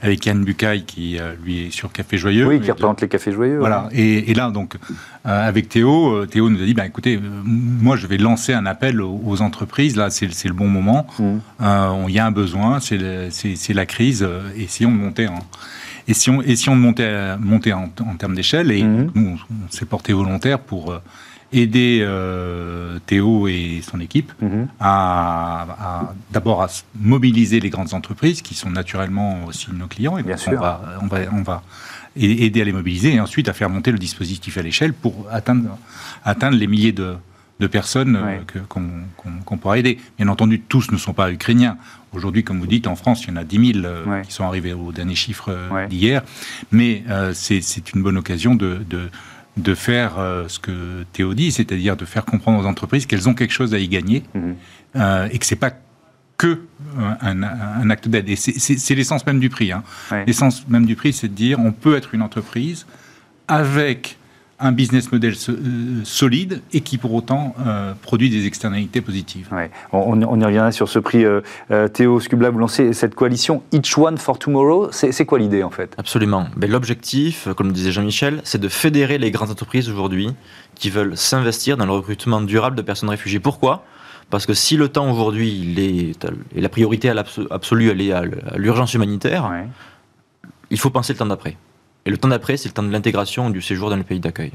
avec 0.02 0.26
Yann 0.26 0.44
Bucaille, 0.44 0.84
qui 0.84 1.18
lui 1.44 1.68
est 1.68 1.72
sur 1.72 1.92
Café 1.92 2.18
Joyeux. 2.18 2.46
Oui, 2.46 2.62
qui 2.62 2.72
représente 2.72 3.02
les 3.02 3.08
Cafés 3.08 3.32
Joyeux. 3.32 3.60
Voilà. 3.60 3.90
Et, 3.92 4.32
et, 4.32 4.34
là, 4.34 4.52
donc, 4.52 4.76
avec 5.26 5.70
Théo, 5.70 6.26
Théo 6.26 6.50
nous 6.50 6.62
a 6.62 6.66
dit 6.66 6.74
bah, 6.74 6.86
écoutez, 6.86 7.20
moi, 7.44 7.96
je 7.98 8.08
vais 8.08 8.18
lancer 8.18 8.54
un 8.54 8.66
appel 8.66 9.02
aux, 9.02 9.42
entreprises. 9.42 9.96
Là, 9.96 10.10
c'est 10.10 10.48
le 10.48 10.54
bon 10.54 10.68
moment. 10.68 11.08
Mmh. 11.20 11.38
Il 12.08 12.14
y 12.14 12.20
a 12.20 12.26
un 12.26 12.32
besoin, 12.32 12.80
c'est 12.80 13.74
la 13.74 13.86
crise. 13.86 14.28
Essayons 14.56 14.92
de 14.92 14.98
monter 14.98 15.28
en 15.28 15.40
Et 16.08 16.14
si 16.14 16.30
on, 16.30 16.42
et 16.42 16.56
si 16.56 16.70
on 16.70 16.76
montait, 16.76 17.38
montait 17.38 17.74
en, 17.74 17.90
termes 18.18 18.36
d'échelle, 18.36 18.72
et 18.72 18.84
mhm. 18.84 19.12
nous, 19.16 19.40
on, 19.50 19.72
s'est 19.72 19.86
porté 19.86 20.14
volontaire 20.14 20.60
pour 20.60 20.92
euh, 20.92 21.02
aider 21.52 22.00
euh, 22.02 23.00
Théo 23.06 23.48
et 23.48 23.82
son 23.84 24.00
équipe 24.00 24.32
mhm. 24.42 24.68
à, 24.80 26.14
d'abord 26.32 26.62
à 26.62 26.68
mobiliser 27.00 27.60
les 27.60 27.70
grandes 27.70 27.94
entreprises 27.94 28.42
qui 28.42 28.56
sont 28.56 28.70
naturellement 28.70 29.46
aussi 29.46 29.68
nos 29.72 29.88
clients. 29.88 30.18
Et 30.18 30.24
Bien 30.24 30.38
sûr. 30.38 30.54
On 30.54 30.62
va, 30.62 30.82
on 31.02 31.08
va, 31.08 31.20
on 31.34 31.42
va 31.42 31.64
aider 32.16 32.62
à 32.62 32.66
les 32.66 32.74
mobiliser 32.74 33.14
et 33.14 33.20
ensuite 33.20 33.50
à 33.50 33.54
faire 33.54 33.70
monter 33.70 33.92
le 33.92 34.00
dispositif 34.00 34.58
à 34.58 34.62
l'échelle 34.62 34.94
pour 34.94 35.28
atteindre, 35.32 35.78
atteindre 36.24 36.58
les 36.58 36.68
milliers 36.68 36.92
de, 36.92 37.16
de 37.60 37.68
personnes 37.68 38.16
euh, 38.16 38.62
qu'on 38.68 39.58
pourra 39.58 39.78
aider. 39.78 40.00
Bien 40.18 40.28
entendu, 40.30 40.62
tous 40.62 40.92
ne 40.92 40.98
sont 40.98 41.14
pas 41.14 41.32
ukrainiens. 41.32 41.78
Aujourd'hui, 42.14 42.44
comme 42.44 42.60
vous 42.60 42.68
dites, 42.68 42.88
en 42.88 42.96
France, 42.96 43.24
il 43.24 43.30
y 43.30 43.34
en 43.34 43.36
a 43.36 43.44
10 43.44 43.74
000 43.74 43.86
euh, 43.86 44.22
qui 44.22 44.32
sont 44.32 44.46
arrivés 44.46 44.74
au 44.74 44.92
dernier 44.92 45.16
chiffre 45.16 45.50
euh, 45.50 45.88
d'hier. 45.88 46.24
Mais 46.72 47.04
c'est 47.34 47.94
une 47.94 48.02
bonne 48.02 48.18
occasion 48.18 48.56
de, 48.56 48.80
de, 48.90 49.10
faire 49.76 50.14
ce 50.48 50.60
que 50.60 51.04
Théo 51.14 51.34
dit, 51.34 51.52
c'est-à-dire 51.52 51.96
de 51.96 52.06
faire 52.06 52.26
comprendre 52.26 52.64
aux 52.64 52.68
entreprises 52.68 53.06
qu'elles 53.06 53.28
ont 53.30 53.34
quelque 53.34 53.54
chose 53.54 53.74
à 53.74 53.80
y 53.80 53.88
gagner 53.88 54.24
mhm. 54.34 54.56
et 55.32 55.38
que 55.38 55.46
c'est 55.46 55.56
pas 55.56 55.72
que 56.38 56.62
un, 57.22 57.90
acte 57.90 58.08
d'aide. 58.08 58.30
Et 58.30 58.36
c'est 58.36 58.96
l'essence 58.96 59.26
même 59.26 59.40
du 59.40 59.50
prix. 59.50 59.72
Hein. 59.72 59.84
L'essence 60.26 60.68
même 60.68 60.86
du 60.86 60.96
prix, 60.96 61.14
c'est 61.14 61.28
de 61.28 61.34
dire 61.34 61.60
on 61.60 61.72
peut 61.72 61.96
être 61.96 62.16
une 62.16 62.22
entreprise 62.22 62.86
avec 63.48 64.19
un 64.60 64.72
business 64.72 65.12
model 65.12 65.34
euh, 65.50 66.02
solide 66.04 66.62
et 66.74 66.82
qui 66.82 66.98
pour 66.98 67.14
autant 67.14 67.56
euh, 67.66 67.94
produit 68.02 68.30
des 68.30 68.46
externalités 68.46 69.02
positives. 69.02 69.50
On, 69.92 70.20
y 70.20 70.46
reviendra 70.46 70.72
sur 70.72 70.90
ce 70.90 71.00
prix. 71.00 71.24
Euh, 71.26 71.42
Théo 71.88 72.20
Scubla, 72.20 72.50
vous 72.50 72.60
lancez 72.60 72.94
cette 72.94 73.16
coalition 73.16 73.64
Each 73.72 73.98
One 73.98 74.18
for 74.18 74.38
Tomorrow. 74.38 74.90
C'est 74.92 75.26
quoi 75.26 75.40
l'idée 75.40 75.64
en 75.64 75.70
fait? 75.70 75.94
Absolument. 75.98 76.48
Ben, 76.58 76.70
l'objectif, 76.70 77.48
comme 77.56 77.68
le 77.68 77.74
disait 77.74 77.92
Jean-Michel, 77.92 78.42
c'est 78.44 78.60
de 78.60 78.68
fédérer 78.68 79.18
les 79.18 79.32
grandes 79.32 79.52
entreprises 79.52 79.90
aujourd'hui 79.90 80.30
qui 80.76 80.90
veulent 80.90 81.16
s'investir 81.18 81.78
dans 81.78 81.86
le 81.86 81.94
recrutement 81.94 82.42
durable 82.42 82.76
de 82.76 82.82
personnes 82.82 83.10
réfugiées. 83.10 83.40
Pourquoi? 83.40 83.84
Parce 84.30 84.46
que 84.46 84.54
si 84.54 84.78
le 84.78 84.90
temps 84.90 85.10
aujourd'hui, 85.12 86.14
et 86.56 86.62
la 86.62 86.70
priorité 86.70 87.12
absolue, 87.50 87.90
elle 87.90 88.02
est 88.02 88.12
à 88.12 88.24
l'urgence 88.58 88.94
humanitaire, 88.94 89.52
il 90.70 90.80
faut 90.80 90.92
penser 90.92 91.14
le 91.14 91.20
temps 91.20 91.26
d'après. 91.26 91.58
Et 92.10 92.12
le 92.12 92.18
temps 92.18 92.30
d'après, 92.30 92.58
c'est 92.58 92.68
le 92.68 92.74
temps 92.74 92.82
de 92.82 92.92
l'intégration 92.92 93.52
du 93.52 93.62
séjour 93.62 93.92
dans 93.92 93.96
le 93.96 94.02
pays 94.02 94.20
d'accueil. 94.20 94.52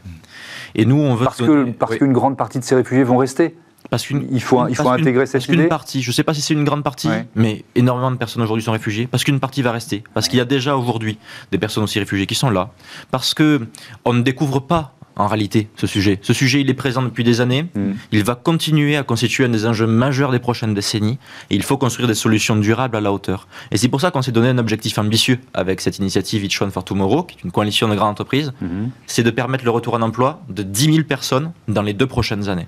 Et 0.75 0.85
nous, 0.85 0.97
on 0.97 1.15
veut 1.15 1.25
parce 1.25 1.39
que 1.39 1.71
parce 1.71 1.95
qu'une 1.95 2.13
grande 2.13 2.37
partie 2.37 2.59
de 2.59 2.65
ces 2.65 2.75
réfugiés 2.75 3.05
vont 3.05 3.17
rester. 3.17 3.55
Parce 3.91 4.05
qu'il 4.05 4.43
faut, 4.43 4.67
il 4.67 4.75
faut 4.75 4.89
intégrer 4.89 5.25
cette 5.27 5.47
idée. 5.47 5.69
partie, 5.69 6.03
je 6.03 6.11
ne 6.11 6.13
sais 6.13 6.25
pas 6.25 6.35
si 6.35 6.41
c'est 6.41 6.55
une 6.55 6.65
grande 6.65 6.83
partie, 6.83 7.09
mais 7.37 7.65
énormément 7.77 8.11
de 8.11 8.17
personnes 8.17 8.43
aujourd'hui 8.43 8.65
sont 8.65 8.73
réfugiées. 8.73 9.07
Parce 9.07 9.23
qu'une 9.23 9.39
partie 9.39 9.63
va 9.63 9.71
rester. 9.71 10.03
Parce 10.15 10.27
qu'il 10.27 10.39
y 10.39 10.43
a 10.43 10.45
déjà 10.45 10.77
aujourd'hui 10.77 11.17
des 11.53 11.59
personnes 11.59 11.85
aussi 11.85 12.01
réfugiées 12.01 12.27
qui 12.27 12.35
sont 12.35 12.51
là. 12.51 12.71
Parce 13.13 13.35
que 13.35 13.69
on 14.05 14.15
ne 14.15 14.23
découvre 14.23 14.59
pas 14.59 14.97
en 15.17 15.27
réalité, 15.27 15.69
ce 15.77 15.87
sujet. 15.87 16.19
Ce 16.23 16.33
sujet, 16.33 16.61
il 16.61 16.71
est 16.71 16.75
présent 16.75 17.03
depuis 17.03 17.25
des 17.25 17.41
années. 17.41 17.65
Mm. 17.75 17.93
Il 18.13 18.25
va 18.25 18.35
continuer 18.35 18.97
à 18.97 19.03
constituer 19.03 19.45
un 19.45 19.49
des 19.49 19.67
enjeux 19.67 19.87
majeurs 19.87 20.31
des 20.31 20.39
prochaines 20.39 20.75
décennies. 20.75 21.19
Et 21.51 21.57
il 21.57 21.63
faut 21.63 21.77
construire 21.77 22.09
des 22.09 22.15
solutions 22.15 22.57
durables 22.57 22.97
à 22.97 23.01
la 23.01 23.13
hauteur. 23.13 23.47
Et 23.71 23.77
c'est 23.77 23.89
pour 23.89 24.01
ça 24.01 24.11
qu'on 24.11 24.23
s'est 24.23 24.33
donné 24.33 24.49
un 24.49 24.59
objectif 24.59 24.99
ambitieux 24.99 25.39
avec 25.53 25.81
cette 25.81 25.99
initiative 25.99 26.45
Each 26.45 26.61
One 26.61 26.71
for 26.71 26.85
Tomorrow, 26.85 27.25
qui 27.25 27.37
est 27.39 27.45
une 27.45 27.53
coalition 27.53 27.89
de 27.89 27.95
grandes 27.95 28.11
entreprises. 28.11 28.53
Mm-hmm. 28.63 28.89
C'est 29.07 29.23
de 29.23 29.31
permettre 29.31 29.65
le 29.65 29.71
retour 29.71 29.95
en 29.95 30.03
emploi 30.03 30.43
de 30.49 30.63
10 30.63 30.85
000 30.93 31.05
personnes 31.05 31.53
dans 31.69 31.83
les 31.83 31.93
deux 31.93 32.07
prochaines 32.07 32.49
années. 32.49 32.67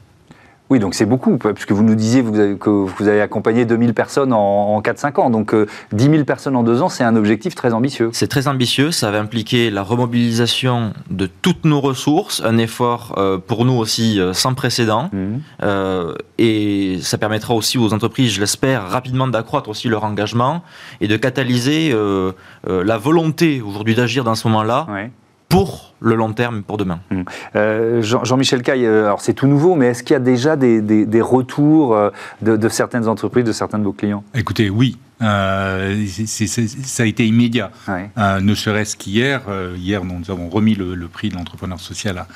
Oui, 0.68 0.80
donc 0.80 0.94
c'est 0.94 1.06
beaucoup, 1.06 1.38
puisque 1.38 1.70
vous 1.70 1.84
nous 1.84 1.94
disiez 1.94 2.24
que 2.24 2.70
vous 2.70 3.08
avez 3.08 3.20
accompagné 3.20 3.64
2000 3.64 3.94
personnes 3.94 4.32
en, 4.32 4.80
4-5 4.80 5.20
ans. 5.20 5.30
Donc 5.30 5.54
10 5.92 6.08
euh, 6.08 6.10
000 6.10 6.24
personnes 6.24 6.56
en 6.56 6.64
2 6.64 6.82
ans, 6.82 6.88
c'est 6.88 7.04
un 7.04 7.14
objectif 7.14 7.54
très 7.54 7.72
ambitieux. 7.72 8.10
C'est 8.12 8.26
très 8.26 8.48
ambitieux, 8.48 8.90
ça 8.90 9.12
va 9.12 9.20
impliquer 9.20 9.70
la 9.70 9.82
remobilisation 9.82 10.92
de 11.10 11.26
toutes 11.26 11.64
nos 11.64 11.80
ressources, 11.80 12.42
un 12.44 12.58
effort 12.58 13.14
euh, 13.16 13.38
pour 13.38 13.64
nous 13.64 13.74
aussi 13.74 14.20
euh, 14.20 14.32
sans 14.32 14.54
précédent. 14.54 15.10
Mmh. 15.12 16.14
et 16.38 16.98
ça 17.00 17.18
permettra 17.18 17.54
aussi 17.54 17.78
aux 17.78 17.92
entreprises, 17.92 18.32
je 18.32 18.40
l'espère, 18.40 18.88
rapidement 18.88 19.28
d'accroître 19.28 19.68
aussi 19.68 19.88
leur 19.88 20.04
engagement 20.04 20.62
et 21.00 21.08
de 21.08 21.16
catalyser 21.16 21.94
la 22.64 22.98
volonté 22.98 23.62
aujourd'hui 23.62 23.94
d'agir 23.94 24.24
dans 24.24 24.34
ce 24.34 24.48
moment-là 24.48 24.86
pour 25.48 25.94
le 26.00 26.14
long 26.14 26.32
terme, 26.32 26.62
pour 26.62 26.76
demain. 26.76 27.00
Hum. 27.10 27.24
Euh, 27.54 28.02
Jean-Michel 28.02 28.62
Caille, 28.62 28.86
euh, 28.86 29.06
alors 29.06 29.20
c'est 29.20 29.32
tout 29.32 29.46
nouveau, 29.46 29.74
mais 29.74 29.86
est-ce 29.86 30.02
qu'il 30.02 30.14
y 30.14 30.16
a 30.16 30.20
déjà 30.20 30.56
des, 30.56 31.20
retours 31.20 31.94
euh, 31.94 32.10
de, 32.42 32.68
certaines 32.68 33.08
entreprises, 33.08 33.44
de 33.44 33.52
certains 33.52 33.78
de 33.78 33.84
vos 33.84 33.92
clients? 33.92 34.24
Écoutez, 34.34 34.70
oui. 34.70 34.98
ça 35.20 35.32
a 37.02 37.06
été 37.06 37.26
immédiat. 37.26 37.70
ne 38.18 38.54
serait-ce 38.54 38.96
qu'hier, 38.96 39.42
hier 39.76 40.04
nous 40.04 40.30
avons 40.30 40.48
remis 40.48 40.74
le, 40.74 41.08
prix 41.08 41.30
de 41.30 41.34
l'entrepreneur 41.34 41.80
social 41.80 42.26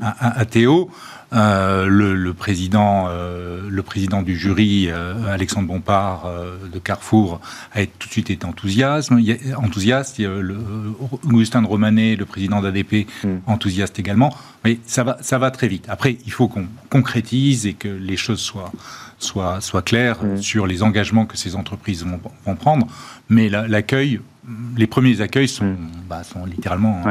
à 0.00 0.44
Théo. 0.44 0.90
Euh, 1.34 1.86
le, 1.86 2.34
président, 2.34 3.06
euh, 3.08 3.68
le 3.68 3.82
président 3.82 4.22
du 4.22 4.36
jury, 4.36 4.88
euh, 4.88 5.14
Alexandre 5.28 5.66
Bompard 5.66 6.30
de 6.72 6.78
Carrefour, 6.78 7.40
a 7.74 7.84
tout 7.86 8.06
de 8.08 8.12
suite 8.12 8.30
été 8.30 8.46
enthousiaste. 8.46 9.10
enthousiaste. 9.56 10.18
le, 10.18 10.56
Augustin 11.24 11.62
de 11.62 11.66
Romanet, 11.66 12.16
le 12.16 12.24
président 12.24 12.60
d'ADP, 12.60 13.06
hmm. 13.24 13.38
enthousiaste 13.46 13.98
également. 13.98 14.34
Mais 14.64 14.78
ça 14.86 15.02
va, 15.02 15.18
ça 15.20 15.38
va 15.38 15.50
très 15.50 15.68
vite. 15.68 15.86
Après, 15.88 16.16
il 16.24 16.32
faut 16.32 16.48
qu'on 16.48 16.66
concrétise 16.88 17.66
et 17.66 17.74
que 17.74 17.88
les 17.88 18.16
choses 18.16 18.40
soient, 18.40 18.72
soient, 19.18 19.60
soient 19.60 19.82
claires 19.82 20.22
hmm. 20.22 20.36
sur 20.36 20.66
les 20.66 20.82
engagements 20.82 21.26
que 21.26 21.36
ces 21.36 21.56
entreprises 21.56 22.04
vont, 22.04 22.54
prendre. 22.56 22.86
Mais 23.28 23.48
l'accueil, 23.48 24.20
les 24.76 24.86
premiers 24.86 25.20
accueils 25.20 25.48
sont, 25.48 25.64
hmm. 25.64 25.90
bah, 26.08 26.22
sont 26.22 26.44
littéralement. 26.44 27.02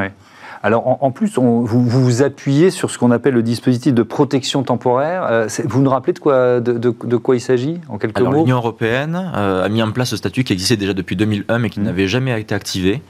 Alors 0.64 1.04
en, 1.04 1.10
plus, 1.10 1.36
vous, 1.36 1.66
vous 1.66 2.22
appuyez 2.22 2.70
sur 2.70 2.90
ce 2.90 2.96
qu'on 2.96 3.10
appelle 3.10 3.34
le 3.34 3.42
dispositif 3.42 3.92
de 3.92 4.02
protection 4.02 4.62
temporaire. 4.62 5.26
Euh, 5.30 5.46
vous 5.66 5.82
nous 5.82 5.90
rappelez 5.90 6.14
de 6.14 6.18
quoi, 6.18 6.58
de, 6.60 7.16
quoi 7.18 7.36
il 7.36 7.40
s'agit 7.42 7.82
en 7.90 7.98
quelques 7.98 8.16
Alors, 8.16 8.32
L'Union 8.32 8.56
européenne 8.56 9.30
euh, 9.36 9.62
a 9.62 9.68
mis 9.68 9.82
en 9.82 9.92
place 9.92 10.08
ce 10.08 10.16
statut 10.16 10.42
qui 10.42 10.54
existait 10.54 10.78
déjà 10.78 10.94
depuis 10.94 11.16
2001 11.16 11.58
mais 11.58 11.68
qui 11.68 11.80
mmh. 11.80 11.82
n'avait 11.82 12.08
jamais 12.08 12.40
été 12.40 12.54
activé, 12.54 13.02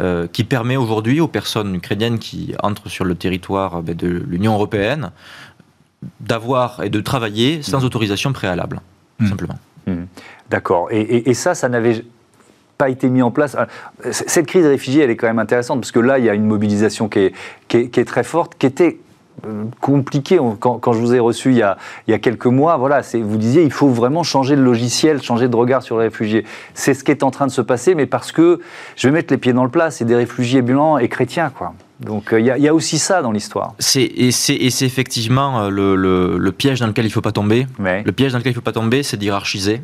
euh, 0.00 0.28
qui 0.32 0.44
permet 0.44 0.76
aujourd'hui 0.76 1.20
aux 1.20 1.26
personnes 1.26 1.74
ukrainiennes 1.74 2.20
qui 2.20 2.54
entrent 2.62 2.88
sur 2.88 3.04
le 3.04 3.16
territoire 3.16 3.82
ben, 3.82 3.96
de 3.96 4.06
l'Union 4.28 4.54
européenne 4.54 5.10
d'avoir 6.20 6.84
et 6.84 6.90
de 6.90 7.00
travailler 7.00 7.60
sans 7.62 7.80
mmh. 7.80 7.86
autorisation 7.86 8.32
préalable, 8.32 8.80
mmh. 9.18 9.26
simplement. 9.26 9.58
D'accord. 10.48 10.92
et, 10.92 11.34
ça, 11.34 11.56
ça 11.56 11.68
n'avait 11.68 12.04
pas 12.80 12.88
été 12.88 13.10
mis 13.10 13.20
en 13.20 13.30
place. 13.30 13.58
Cette 14.10 14.46
crise 14.46 14.62
des 14.62 14.70
réfugiés, 14.70 15.04
elle 15.04 15.10
est 15.10 15.16
quand 15.16 15.26
même 15.26 15.38
intéressante 15.38 15.80
parce 15.80 15.92
que 15.92 16.00
là, 16.00 16.18
il 16.18 16.24
y 16.24 16.30
a 16.30 16.34
une 16.34 16.46
mobilisation 16.46 17.10
qui 17.10 17.18
est, 17.18 17.32
qui 17.68 17.76
est, 17.76 18.04
très 18.06 18.24
forte, 18.24 18.54
qui 18.58 18.64
était 18.64 19.00
euh, 19.46 19.64
compliquée 19.82 20.38
quand, 20.58 20.78
quand, 20.78 20.94
je 20.94 20.98
vous 20.98 21.14
ai 21.14 21.18
reçu 21.18 21.50
il 21.50 21.58
y 21.58 21.62
a, 21.62 21.76
il 22.08 22.12
y 22.12 22.14
a 22.14 22.18
quelques 22.18 22.46
mois. 22.46 22.78
Voilà, 22.78 23.02
vous 23.22 23.36
disiez 23.36 23.64
il 23.64 23.70
faut 23.70 23.90
vraiment 23.90 24.22
changer 24.22 24.56
de 24.56 24.62
logiciel, 24.62 25.20
changer 25.20 25.48
de 25.48 25.56
regard 25.56 25.82
sur 25.82 25.98
les 25.98 26.04
réfugiés. 26.04 26.46
C'est 26.72 26.94
ce 26.94 27.04
qui 27.04 27.10
est 27.10 27.22
en 27.22 27.30
train 27.30 27.46
de 27.46 27.52
se 27.52 27.60
passer, 27.60 27.94
mais 27.94 28.06
parce 28.06 28.32
que 28.32 28.60
je 28.96 29.08
vais 29.08 29.12
mettre 29.12 29.30
les 29.30 29.38
pieds 29.38 29.52
dans 29.52 29.64
le 29.64 29.70
plat, 29.70 29.90
c'est 29.90 30.06
des 30.06 30.16
réfugiés 30.16 30.62
blancs 30.62 31.02
et 31.02 31.08
chrétiens, 31.08 31.52
quoi. 31.54 31.74
Donc 32.00 32.32
euh, 32.32 32.40
il 32.40 32.46
y, 32.46 32.68
a 32.68 32.74
aussi 32.74 32.98
ça 32.98 33.20
dans 33.20 33.30
l'histoire. 33.30 33.74
Et 33.94 34.30
c'est 34.30 34.56
effectivement 34.56 35.64
euh, 35.64 35.68
le, 35.68 36.38
le, 36.38 36.52
piège 36.52 36.80
dans 36.80 36.86
lequel 36.86 37.04
il 37.04 37.08
ne 37.08 37.12
faut 37.12 37.20
pas 37.20 37.32
tomber. 37.32 37.66
Le 37.78 38.10
piège 38.12 38.32
dans 38.32 38.38
lequel 38.38 38.52
il 38.52 38.56
ne 38.56 38.60
faut 38.60 38.64
pas 38.64 38.72
tomber, 38.72 39.02
c'est 39.02 39.18
d'hierarchiser. 39.18 39.82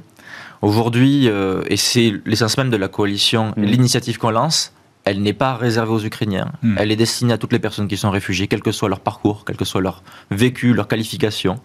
Aujourd'hui, 0.63 1.29
euh, 1.29 1.63
et 1.69 1.77
c'est 1.77 2.15
l'essence 2.25 2.57
même 2.57 2.71
de 2.71 2.77
la 2.77 2.89
coalition, 2.89 3.53
mm. 3.57 3.63
l'initiative 3.63 4.19
qu'on 4.19 4.31
lance, 4.31 4.73
elle 5.05 5.23
n'est 5.23 5.33
pas 5.33 5.55
réservée 5.55 5.93
aux 5.93 6.05
Ukrainiens. 6.05 6.53
Mm. 6.63 6.77
Elle 6.79 6.93
est 6.93 6.97
destinée 6.97 7.33
à 7.33 7.39
toutes 7.39 7.53
les 7.53 7.59
personnes 7.59 7.89
qui 7.89 7.97
sont 7.97 8.11
réfugiées, 8.11 8.49
quel 8.49 8.63
que 8.63 8.73
soit 8.73 8.89
leur 8.89 9.01
parcours, 9.01 9.45
quel 9.47 9.57
que 9.57 9.65
soit 9.65 9.81
leur 9.81 10.03
vécu, 10.31 10.73
leur 10.73 10.89
qualification. 10.89 11.57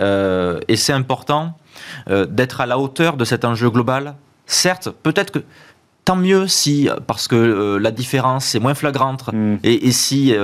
Euh, 0.00 0.60
et 0.68 0.76
c'est 0.76 0.92
important 0.92 1.58
euh, 2.08 2.26
d'être 2.26 2.60
à 2.60 2.66
la 2.66 2.78
hauteur 2.78 3.16
de 3.16 3.24
cet 3.24 3.44
enjeu 3.44 3.70
global. 3.70 4.14
Certes, 4.46 4.88
peut-être 5.02 5.30
que 5.30 5.40
tant 6.04 6.16
mieux 6.16 6.48
si, 6.48 6.88
parce 7.06 7.28
que 7.28 7.76
la 7.76 7.90
différence 7.90 8.54
est 8.54 8.60
moins 8.60 8.72
flagrante, 8.72 9.30
mm. 9.30 9.56
et, 9.62 9.92
si 9.92 10.34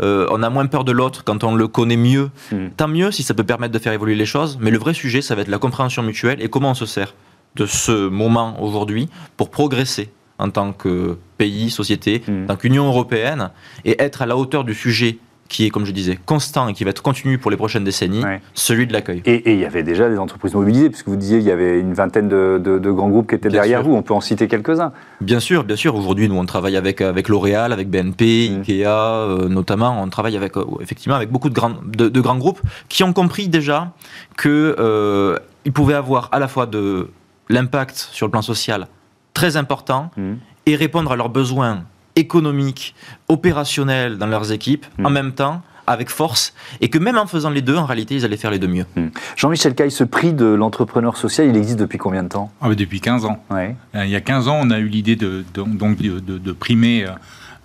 on 0.00 0.42
a 0.42 0.50
moins 0.50 0.66
peur 0.66 0.82
de 0.82 0.90
l'autre 0.90 1.22
quand 1.22 1.44
on 1.44 1.54
le 1.54 1.68
connaît 1.68 1.96
mieux, 1.96 2.30
tant 2.76 2.88
mieux 2.88 3.12
si 3.12 3.22
ça 3.22 3.32
peut 3.32 3.44
permettre 3.44 3.72
de 3.72 3.78
faire 3.78 3.92
évoluer 3.92 4.16
les 4.16 4.26
choses. 4.26 4.58
Mais 4.60 4.72
le 4.72 4.78
vrai 4.78 4.94
sujet, 4.94 5.22
ça 5.22 5.36
va 5.36 5.42
être 5.42 5.48
la 5.48 5.58
compréhension 5.58 6.02
mutuelle 6.02 6.42
et 6.42 6.48
comment 6.48 6.70
on 6.70 6.74
se 6.74 6.86
sert 6.86 7.14
de 7.56 7.66
ce 7.66 8.08
moment 8.08 8.62
aujourd'hui 8.62 9.08
pour 9.36 9.50
progresser 9.50 10.10
en 10.38 10.50
tant 10.50 10.72
que 10.72 11.18
pays, 11.38 11.70
société, 11.70 12.22
mmh. 12.26 12.44
en 12.44 12.46
tant 12.48 12.56
qu'Union 12.56 12.86
européenne, 12.86 13.50
et 13.84 14.00
être 14.02 14.22
à 14.22 14.26
la 14.26 14.36
hauteur 14.36 14.64
du 14.64 14.74
sujet 14.74 15.18
qui 15.52 15.66
est, 15.66 15.70
comme 15.70 15.84
je 15.84 15.92
disais, 15.92 16.18
constant 16.24 16.68
et 16.68 16.72
qui 16.72 16.82
va 16.82 16.90
être 16.90 17.02
continu 17.02 17.36
pour 17.36 17.50
les 17.50 17.58
prochaines 17.58 17.84
décennies, 17.84 18.22
celui 18.54 18.86
de 18.86 18.92
l'accueil. 18.94 19.20
Et 19.26 19.52
il 19.52 19.60
y 19.60 19.66
avait 19.66 19.82
déjà 19.82 20.08
des 20.08 20.18
entreprises 20.18 20.54
mobilisées, 20.54 20.88
puisque 20.88 21.08
vous 21.08 21.16
disiez 21.16 21.38
qu'il 21.38 21.48
y 21.48 21.50
avait 21.50 21.78
une 21.78 21.92
vingtaine 21.92 22.28
de, 22.28 22.90
grands 22.90 23.10
groupes 23.10 23.28
qui 23.28 23.34
étaient 23.34 23.50
derrière 23.50 23.82
vous. 23.82 23.94
On 23.94 24.02
peut 24.02 24.14
en 24.14 24.22
citer 24.22 24.48
quelques-uns. 24.48 24.92
Bien 25.20 25.40
sûr, 25.40 25.64
bien 25.64 25.76
sûr. 25.76 25.94
Aujourd'hui, 25.94 26.28
nous, 26.28 26.36
on 26.36 26.46
travaille 26.46 26.76
avec, 26.76 27.02
avec 27.02 27.28
L'Oréal, 27.28 27.72
avec 27.72 27.90
BNP, 27.90 28.48
mmh. 28.48 28.60
Ikea, 28.60 28.86
euh, 28.86 29.48
notamment. 29.48 30.02
On 30.02 30.08
travaille 30.08 30.38
avec, 30.38 30.56
euh, 30.56 30.64
effectivement 30.80 31.16
avec 31.16 31.30
beaucoup 31.30 31.50
de 31.50 31.54
grands, 31.54 31.74
de, 31.84 32.20
grands 32.20 32.38
groupes 32.38 32.62
qui 32.88 33.04
ont 33.04 33.12
compris 33.12 33.48
déjà 33.48 33.92
qu'ils 34.40 34.50
euh, 34.50 35.36
pouvaient 35.74 35.94
avoir 35.94 36.30
à 36.32 36.38
la 36.38 36.48
fois 36.48 36.64
de 36.64 37.08
l'impact 37.48 37.96
sur 37.96 38.26
le 38.26 38.30
plan 38.30 38.42
social 38.42 38.88
très 39.34 39.56
important 39.56 40.10
mmh. 40.16 40.32
et 40.66 40.76
répondre 40.76 41.12
à 41.12 41.16
leurs 41.16 41.30
besoins 41.30 41.84
économique, 42.16 42.94
opérationnel 43.28 44.18
dans 44.18 44.26
leurs 44.26 44.52
équipes, 44.52 44.86
en 45.02 45.10
hmm. 45.10 45.12
même 45.12 45.32
temps, 45.32 45.62
avec 45.86 46.10
force, 46.10 46.54
et 46.80 46.88
que 46.88 46.98
même 46.98 47.18
en 47.18 47.26
faisant 47.26 47.50
les 47.50 47.62
deux, 47.62 47.76
en 47.76 47.86
réalité, 47.86 48.14
ils 48.14 48.24
allaient 48.24 48.36
faire 48.36 48.50
les 48.50 48.58
deux 48.58 48.68
mieux. 48.68 48.86
Hmm. 48.96 49.08
Jean-Michel 49.36 49.74
Caille, 49.74 49.90
ce 49.90 50.04
prix 50.04 50.32
de 50.32 50.46
l'entrepreneur 50.46 51.16
social, 51.16 51.48
il 51.48 51.56
existe 51.56 51.78
depuis 51.78 51.98
combien 51.98 52.22
de 52.22 52.28
temps? 52.28 52.52
Ah, 52.60 52.72
Depuis 52.74 53.00
15 53.00 53.24
ans. 53.24 53.42
Euh, 53.52 53.72
il 53.94 54.10
y 54.10 54.16
a 54.16 54.20
15 54.20 54.48
ans, 54.48 54.60
on 54.62 54.70
a 54.70 54.78
eu 54.78 54.86
l'idée 54.86 55.16
de, 55.16 55.44
donc, 55.54 55.96
de, 55.96 56.52
primer 56.52 57.04
euh, 57.04 57.10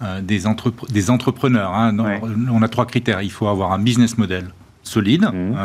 euh, 0.02 0.22
des, 0.22 0.44
des, 0.90 1.10
entrepreneurs. 1.10 1.74
Hein. 1.74 1.96
On 2.52 2.62
a 2.64 2.68
trois 2.70 2.86
critères. 2.86 3.22
Il 3.22 3.32
faut 3.32 3.48
avoir 3.48 3.72
un 3.72 3.80
business 3.80 4.18
model 4.18 4.48
solide, 4.88 5.26
hmm. 5.26 5.56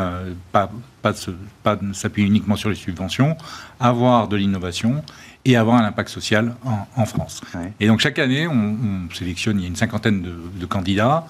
pas, 0.51 0.71
pas, 1.01 1.13
pas 1.63 1.79
s'appuyer 1.93 2.27
uniquement 2.27 2.55
sur 2.55 2.69
les 2.69 2.75
subventions, 2.75 3.35
avoir 3.79 4.27
de 4.27 4.37
l'innovation 4.37 5.03
et 5.45 5.57
avoir 5.57 5.77
un 5.77 5.85
impact 5.85 6.09
social 6.09 6.55
en, 6.95 7.05
France. 7.05 7.41
Et 7.79 7.87
donc 7.87 7.99
chaque 7.99 8.19
année, 8.19 8.47
on, 8.47 9.09
sélectionne, 9.13 9.59
il 9.59 9.63
y 9.63 9.65
a 9.65 9.67
une 9.67 9.75
cinquantaine 9.75 10.21
de, 10.21 10.35
de 10.59 10.65
candidats, 10.65 11.25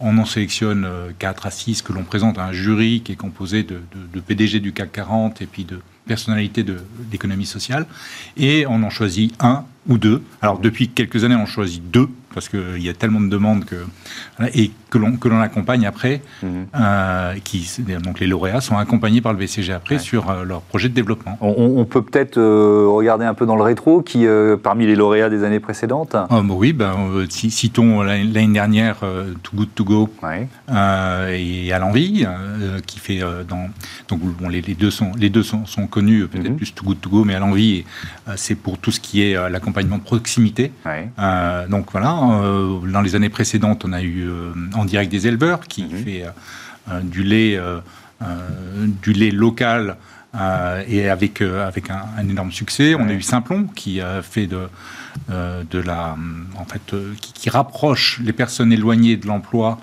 on 0.00 0.18
en 0.18 0.24
sélectionne 0.24 0.86
4 1.18 1.46
euh, 1.46 1.48
à 1.48 1.50
6 1.50 1.82
que 1.82 1.92
l'on 1.92 2.04
présente 2.04 2.38
à 2.38 2.44
un 2.44 2.52
jury 2.52 3.00
qui 3.02 3.12
est 3.12 3.16
composé 3.16 3.62
de, 3.62 3.80
de, 4.12 4.20
PDG 4.20 4.60
du 4.60 4.72
CAC 4.72 4.92
40 4.92 5.40
et 5.40 5.46
puis 5.46 5.64
de 5.64 5.80
personnalités 6.06 6.62
de 6.62 6.78
l'économie 7.10 7.46
sociale. 7.46 7.86
Et 8.36 8.66
on 8.66 8.82
en 8.82 8.90
choisit 8.90 9.34
un 9.40 9.64
ou 9.88 9.96
deux. 9.96 10.22
Alors 10.42 10.58
depuis 10.58 10.88
quelques 10.88 11.24
années, 11.24 11.36
on 11.36 11.46
choisit 11.46 11.90
deux 11.90 12.08
parce 12.34 12.48
qu'il 12.48 12.82
y 12.82 12.88
a 12.88 12.94
tellement 12.94 13.20
de 13.20 13.28
demandes 13.28 13.64
que 13.64 13.76
et 14.54 14.70
que 14.90 14.98
l'on 15.28 15.40
accompagne 15.40 15.86
après. 15.86 16.20
Mhm. 16.42 16.66
Euh, 16.74 17.34
qui 17.42 17.68
donc 18.02 18.20
les 18.20 18.26
lauréats 18.26 18.60
sont 18.60 18.76
accompagnés 18.76 19.20
par 19.20 19.32
le 19.32 19.38
BCG 19.38 19.72
après 19.72 19.98
sur 19.98 20.30
euh, 20.30 20.44
leur 20.44 20.60
projet 20.62 20.88
de 20.88 20.94
développement. 20.94 21.36
On, 21.40 21.84
peut 21.84 22.02
peut-être 22.02 22.38
euh, 22.38 22.86
regarder 22.88 23.24
un 23.24 23.34
peu 23.34 23.46
dans 23.46 23.56
le 23.56 23.62
rétro 23.62 24.02
qui 24.02 24.26
parmi 24.62 24.86
les 24.86 24.96
lauréats 24.96 25.30
des 25.30 25.44
années 25.44 25.60
précédentes. 25.60 26.14
Ah, 26.14 26.26
bah 26.30 26.54
oui, 26.56 26.72
ben 26.72 26.94
citons 27.28 28.02
l'année 28.02 28.52
dernière 28.52 28.96
Too 29.42 29.56
Good 29.56 29.68
To 29.74 29.84
Go 29.84 30.10
et 30.28 31.72
à 31.72 31.78
l'envie 31.78 32.26
qui 32.86 32.98
fait 32.98 33.20
dans 33.48 33.68
donc 34.08 34.20
bon, 34.20 34.48
les, 34.48 34.62
deux 34.62 34.90
sont 34.90 35.12
les 35.18 35.30
deux 35.30 35.42
sont, 35.42 35.66
sont 35.66 35.86
connus 35.86 36.26
peut-être 36.26 36.50
mhm. 36.50 36.56
plus 36.56 36.74
Too 36.74 36.84
Good 36.84 37.00
To 37.00 37.10
Go 37.10 37.24
mais 37.24 37.34
à 37.34 37.38
l'envie 37.38 37.84
c'est 38.36 38.54
pour 38.54 38.78
tout 38.78 38.90
ce 38.90 39.00
qui 39.00 39.22
est 39.22 39.50
l'accompagnement 39.50 39.98
de 39.98 40.02
proximité. 40.02 40.72
donc 41.68 41.86
voilà 41.92 42.12
euh, 42.32 42.78
dans 42.90 43.00
les 43.00 43.14
années 43.14 43.28
précédentes, 43.28 43.84
on 43.84 43.92
a 43.92 44.02
eu 44.02 44.28
euh, 44.28 44.52
en 44.74 44.84
direct 44.84 45.10
des 45.10 45.26
éleveurs 45.26 45.60
qui 45.66 45.84
mhm. 45.84 46.04
fait 46.04 46.24
euh, 46.90 47.00
du 47.00 47.22
lait, 47.22 47.58
du 49.02 49.12
lait 49.12 49.30
local 49.30 49.96
et 50.88 51.08
avec, 51.08 51.40
avec 51.42 51.90
un, 51.90 52.28
énorme 52.28 52.52
succès. 52.52 52.94
On 52.94 53.08
a 53.08 53.12
eu 53.12 53.22
Simplon 53.22 53.66
qui 53.74 54.00
a 54.00 54.22
fait 54.22 54.46
de, 54.46 54.68
de 55.28 55.78
la, 55.78 56.16
en 56.58 56.64
fait, 56.64 56.94
qui, 57.20 57.50
rapproche 57.50 58.20
les 58.22 58.32
personnes 58.32 58.72
éloignées 58.72 59.16
de 59.16 59.26
l'emploi, 59.26 59.78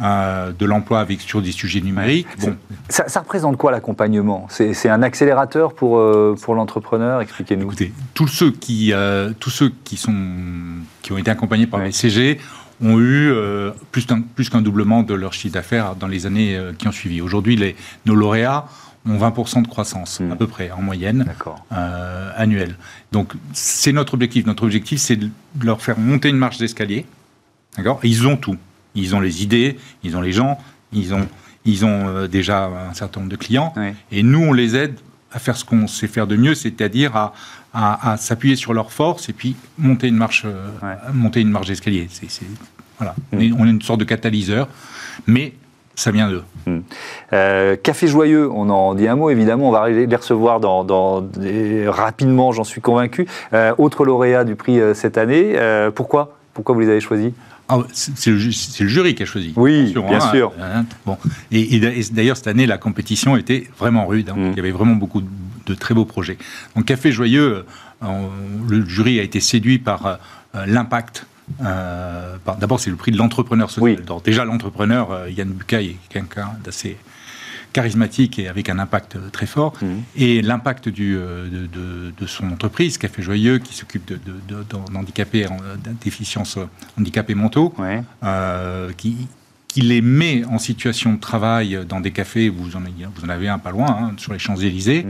de 0.00 0.64
l'emploi 0.64 1.00
avec 1.00 1.20
sur 1.20 1.42
des 1.42 1.52
sujets 1.52 1.80
numériques. 1.80 2.26
Bon. 2.40 2.56
Ça, 2.88 3.08
ça, 3.08 3.20
représente 3.20 3.56
quoi 3.56 3.72
l'accompagnement? 3.72 4.46
C'est 4.48 4.88
un 4.88 5.02
accélérateur 5.02 5.74
pour, 5.74 6.02
pour 6.40 6.54
l'entrepreneur? 6.54 7.20
Expliquez-nous. 7.20 7.66
Écoutez, 7.66 7.92
tous 8.14 8.28
ceux 8.28 8.50
qui, 8.50 8.92
tous 9.38 9.50
ceux 9.50 9.72
qui 9.84 9.96
sont 9.96 10.14
qui 11.02 11.12
ont 11.12 11.18
été 11.18 11.30
accompagnés 11.30 11.66
par 11.66 11.80
les 11.80 11.92
CG 11.92 12.38
ont 12.82 12.98
eu 12.98 13.30
euh, 13.30 13.72
plus 13.92 14.06
qu'un 14.48 14.62
doublement 14.62 15.02
de 15.02 15.14
leur 15.14 15.32
chiffre 15.32 15.54
d'affaires 15.54 15.96
dans 15.96 16.06
les 16.06 16.26
années 16.26 16.56
euh, 16.56 16.72
qui 16.72 16.88
ont 16.88 16.92
suivi. 16.92 17.20
Aujourd'hui, 17.20 17.74
nos 18.06 18.14
lauréats 18.14 18.66
ont 19.06 19.18
20% 19.18 19.62
de 19.62 19.68
croissance, 19.68 20.20
hmm. 20.20 20.32
à 20.32 20.36
peu 20.36 20.46
près, 20.46 20.70
en 20.70 20.82
moyenne, 20.82 21.26
euh, 21.72 22.30
annuelle. 22.36 22.76
Donc, 23.12 23.32
c'est 23.52 23.92
notre 23.92 24.14
objectif. 24.14 24.46
Notre 24.46 24.64
objectif, 24.64 25.00
c'est 25.00 25.16
de 25.16 25.30
leur 25.62 25.82
faire 25.82 25.98
monter 25.98 26.28
une 26.28 26.36
marche 26.36 26.58
d'escalier. 26.58 27.06
D'accord? 27.76 28.00
Ils 28.02 28.26
ont 28.26 28.36
tout. 28.36 28.56
Ils 28.94 29.14
ont 29.14 29.20
les 29.20 29.42
idées, 29.42 29.78
ils 30.02 30.16
ont 30.16 30.20
les 30.20 30.32
gens, 30.32 30.58
ils 30.92 31.14
ont, 31.14 31.28
ils 31.64 31.84
ont 31.84 32.26
déjà 32.26 32.64
un 32.64 32.92
certain 32.92 33.20
nombre 33.20 33.30
de 33.30 33.36
clients. 33.36 33.72
Et 34.10 34.24
nous, 34.24 34.40
on 34.40 34.52
les 34.52 34.74
aide 34.74 34.98
à 35.32 35.38
faire 35.38 35.56
ce 35.56 35.64
qu'on 35.64 35.86
sait 35.86 36.08
faire 36.08 36.26
de 36.26 36.36
mieux, 36.36 36.54
c'est-à-dire 36.54 37.14
à, 37.16 37.32
à, 37.72 38.16
s'appuyer 38.16 38.56
sur 38.56 38.74
leurs 38.74 38.92
forces 38.92 39.28
et 39.28 39.32
puis 39.32 39.56
monter 39.78 40.08
une 40.08 40.16
marche, 40.16 40.42
euh, 40.44 40.70
monter 41.12 41.40
une 41.40 41.50
marche 41.50 41.68
d'escalier. 41.68 42.08
C'est, 42.10 42.28
voilà. 42.98 43.14
Mm. 43.32 43.54
On 43.58 43.66
est 43.66 43.70
une 43.70 43.82
sorte 43.82 44.00
de 44.00 44.04
catalyseur, 44.04 44.68
mais 45.26 45.54
ça 46.00 46.10
vient 46.10 46.30
d'eux. 46.30 46.42
Mm. 46.66 46.78
Euh, 47.32 47.76
Café 47.76 48.06
Joyeux, 48.06 48.50
on 48.50 48.68
en 48.70 48.94
dit 48.94 49.08
un 49.08 49.16
mot 49.16 49.30
évidemment, 49.30 49.68
on 49.68 49.72
va 49.72 49.88
les 49.88 50.16
recevoir 50.16 50.60
dans, 50.60 51.28
rapidement, 51.86 52.52
j'en 52.52 52.64
suis 52.64 52.80
convaincu. 52.80 53.26
Euh, 53.52 53.72
autre 53.78 54.04
lauréat 54.04 54.44
du 54.44 54.56
prix 54.56 54.80
cette 54.94 55.18
année, 55.18 55.56
pourquoi? 55.94 56.36
Pourquoi 56.54 56.74
vous 56.74 56.80
les 56.80 56.90
avez 56.90 57.00
choisis? 57.00 57.32
Ah, 57.68 57.78
c'est, 57.92 58.30
le, 58.30 58.38
jury 58.38 59.14
qui 59.14 59.22
a 59.22 59.26
choisi. 59.26 59.52
Oui, 59.54 59.92
bien 59.94 60.18
hein. 60.20 60.30
sûr. 60.32 60.52
Hein, 60.60 60.84
bon. 61.06 61.16
Et, 61.52 61.80
d'ailleurs, 62.10 62.36
cette 62.36 62.48
année, 62.48 62.66
la 62.66 62.78
compétition 62.78 63.36
était 63.36 63.68
vraiment 63.78 64.06
rude. 64.06 64.28
Hein. 64.30 64.34
Mm. 64.36 64.50
Il 64.50 64.56
y 64.56 64.60
avait 64.60 64.72
vraiment 64.72 64.96
beaucoup 64.96 65.20
de 65.20 65.28
de 65.70 65.74
très 65.74 65.94
beaux 65.94 66.04
projets. 66.04 66.38
Donc 66.76 66.86
Café 66.86 67.12
Joyeux, 67.12 67.64
euh, 68.02 68.06
le 68.68 68.84
jury 68.86 69.20
a 69.20 69.22
été 69.22 69.40
séduit 69.40 69.78
par 69.78 70.06
euh, 70.06 70.16
l'impact 70.66 71.26
euh, 71.62 72.36
D'abord, 72.58 72.80
c'est 72.80 72.90
le 72.90 72.96
prix 72.96 73.12
de 73.12 73.16
l'entrepreneur 73.16 73.70
social. 73.70 74.02
déjà, 74.24 74.44
l'entrepreneur, 74.44 75.28
Yann 75.28 75.48
Bucaille, 75.48 75.90
est 75.90 76.08
quelqu'un 76.08 76.50
d'assez 76.64 76.96
charismatique 77.72 78.40
et 78.40 78.48
avec 78.48 78.68
un 78.68 78.80
impact 78.80 79.16
très 79.30 79.46
fort. 79.46 79.74
Mmh. 79.80 79.86
Et 80.16 80.42
l'impact 80.42 80.88
de, 80.88 81.48
de, 82.18 82.26
son 82.26 82.50
entreprise, 82.50 82.98
Café 82.98 83.22
Joyeux, 83.22 83.58
qui 83.58 83.74
s'occupe 83.74 84.12
d'handicapés, 84.92 85.46
déficiences 86.00 86.58
handicapés 86.98 87.36
mentaux, 87.36 87.74
qui, 88.96 89.28
qui 89.72 89.82
les 89.82 90.00
met 90.00 90.44
en 90.44 90.58
situation 90.58 91.14
de 91.14 91.20
travail 91.20 91.78
dans 91.88 92.00
des 92.00 92.10
cafés, 92.10 92.48
vous 92.48 92.76
en, 92.76 92.80
vous 92.80 93.24
en 93.24 93.28
avez 93.28 93.48
un 93.48 93.58
pas 93.58 93.70
loin, 93.70 93.88
hein, 93.88 94.14
sur 94.16 94.32
les 94.32 94.38
Champs-Élysées, 94.38 95.04
mmh. 95.04 95.08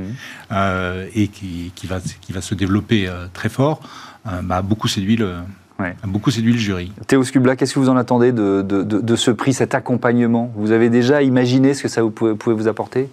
euh, 0.52 1.06
et 1.14 1.28
qui, 1.28 1.72
qui, 1.74 1.86
va, 1.86 1.98
qui 2.20 2.32
va 2.32 2.42
se 2.42 2.54
développer 2.54 3.08
euh, 3.08 3.26
très 3.32 3.48
fort, 3.48 3.80
euh, 4.26 4.42
bah, 4.42 4.60
beaucoup 4.60 4.86
séduit 4.86 5.16
le, 5.16 5.36
beaucoup 6.06 6.30
séduit 6.30 6.52
le 6.52 6.58
jury. 6.58 6.92
Théo 7.06 7.22
Scubla, 7.22 7.56
qu'est-ce 7.56 7.74
que 7.74 7.78
vous 7.78 7.88
en 7.88 7.96
attendez 7.96 8.32
de, 8.32 8.62
de, 8.62 8.82
de, 8.82 9.16
ce 9.16 9.30
prix, 9.30 9.52
cet 9.52 9.74
accompagnement? 9.74 10.52
Vous 10.56 10.72
avez 10.72 10.90
déjà 10.90 11.22
imaginé 11.22 11.74
ce 11.74 11.82
que 11.82 11.88
ça 11.88 12.02
vous 12.02 12.10
pouvait, 12.10 12.34
pouvait 12.34 12.56
vous 12.56 12.68
apporter? 12.68 13.08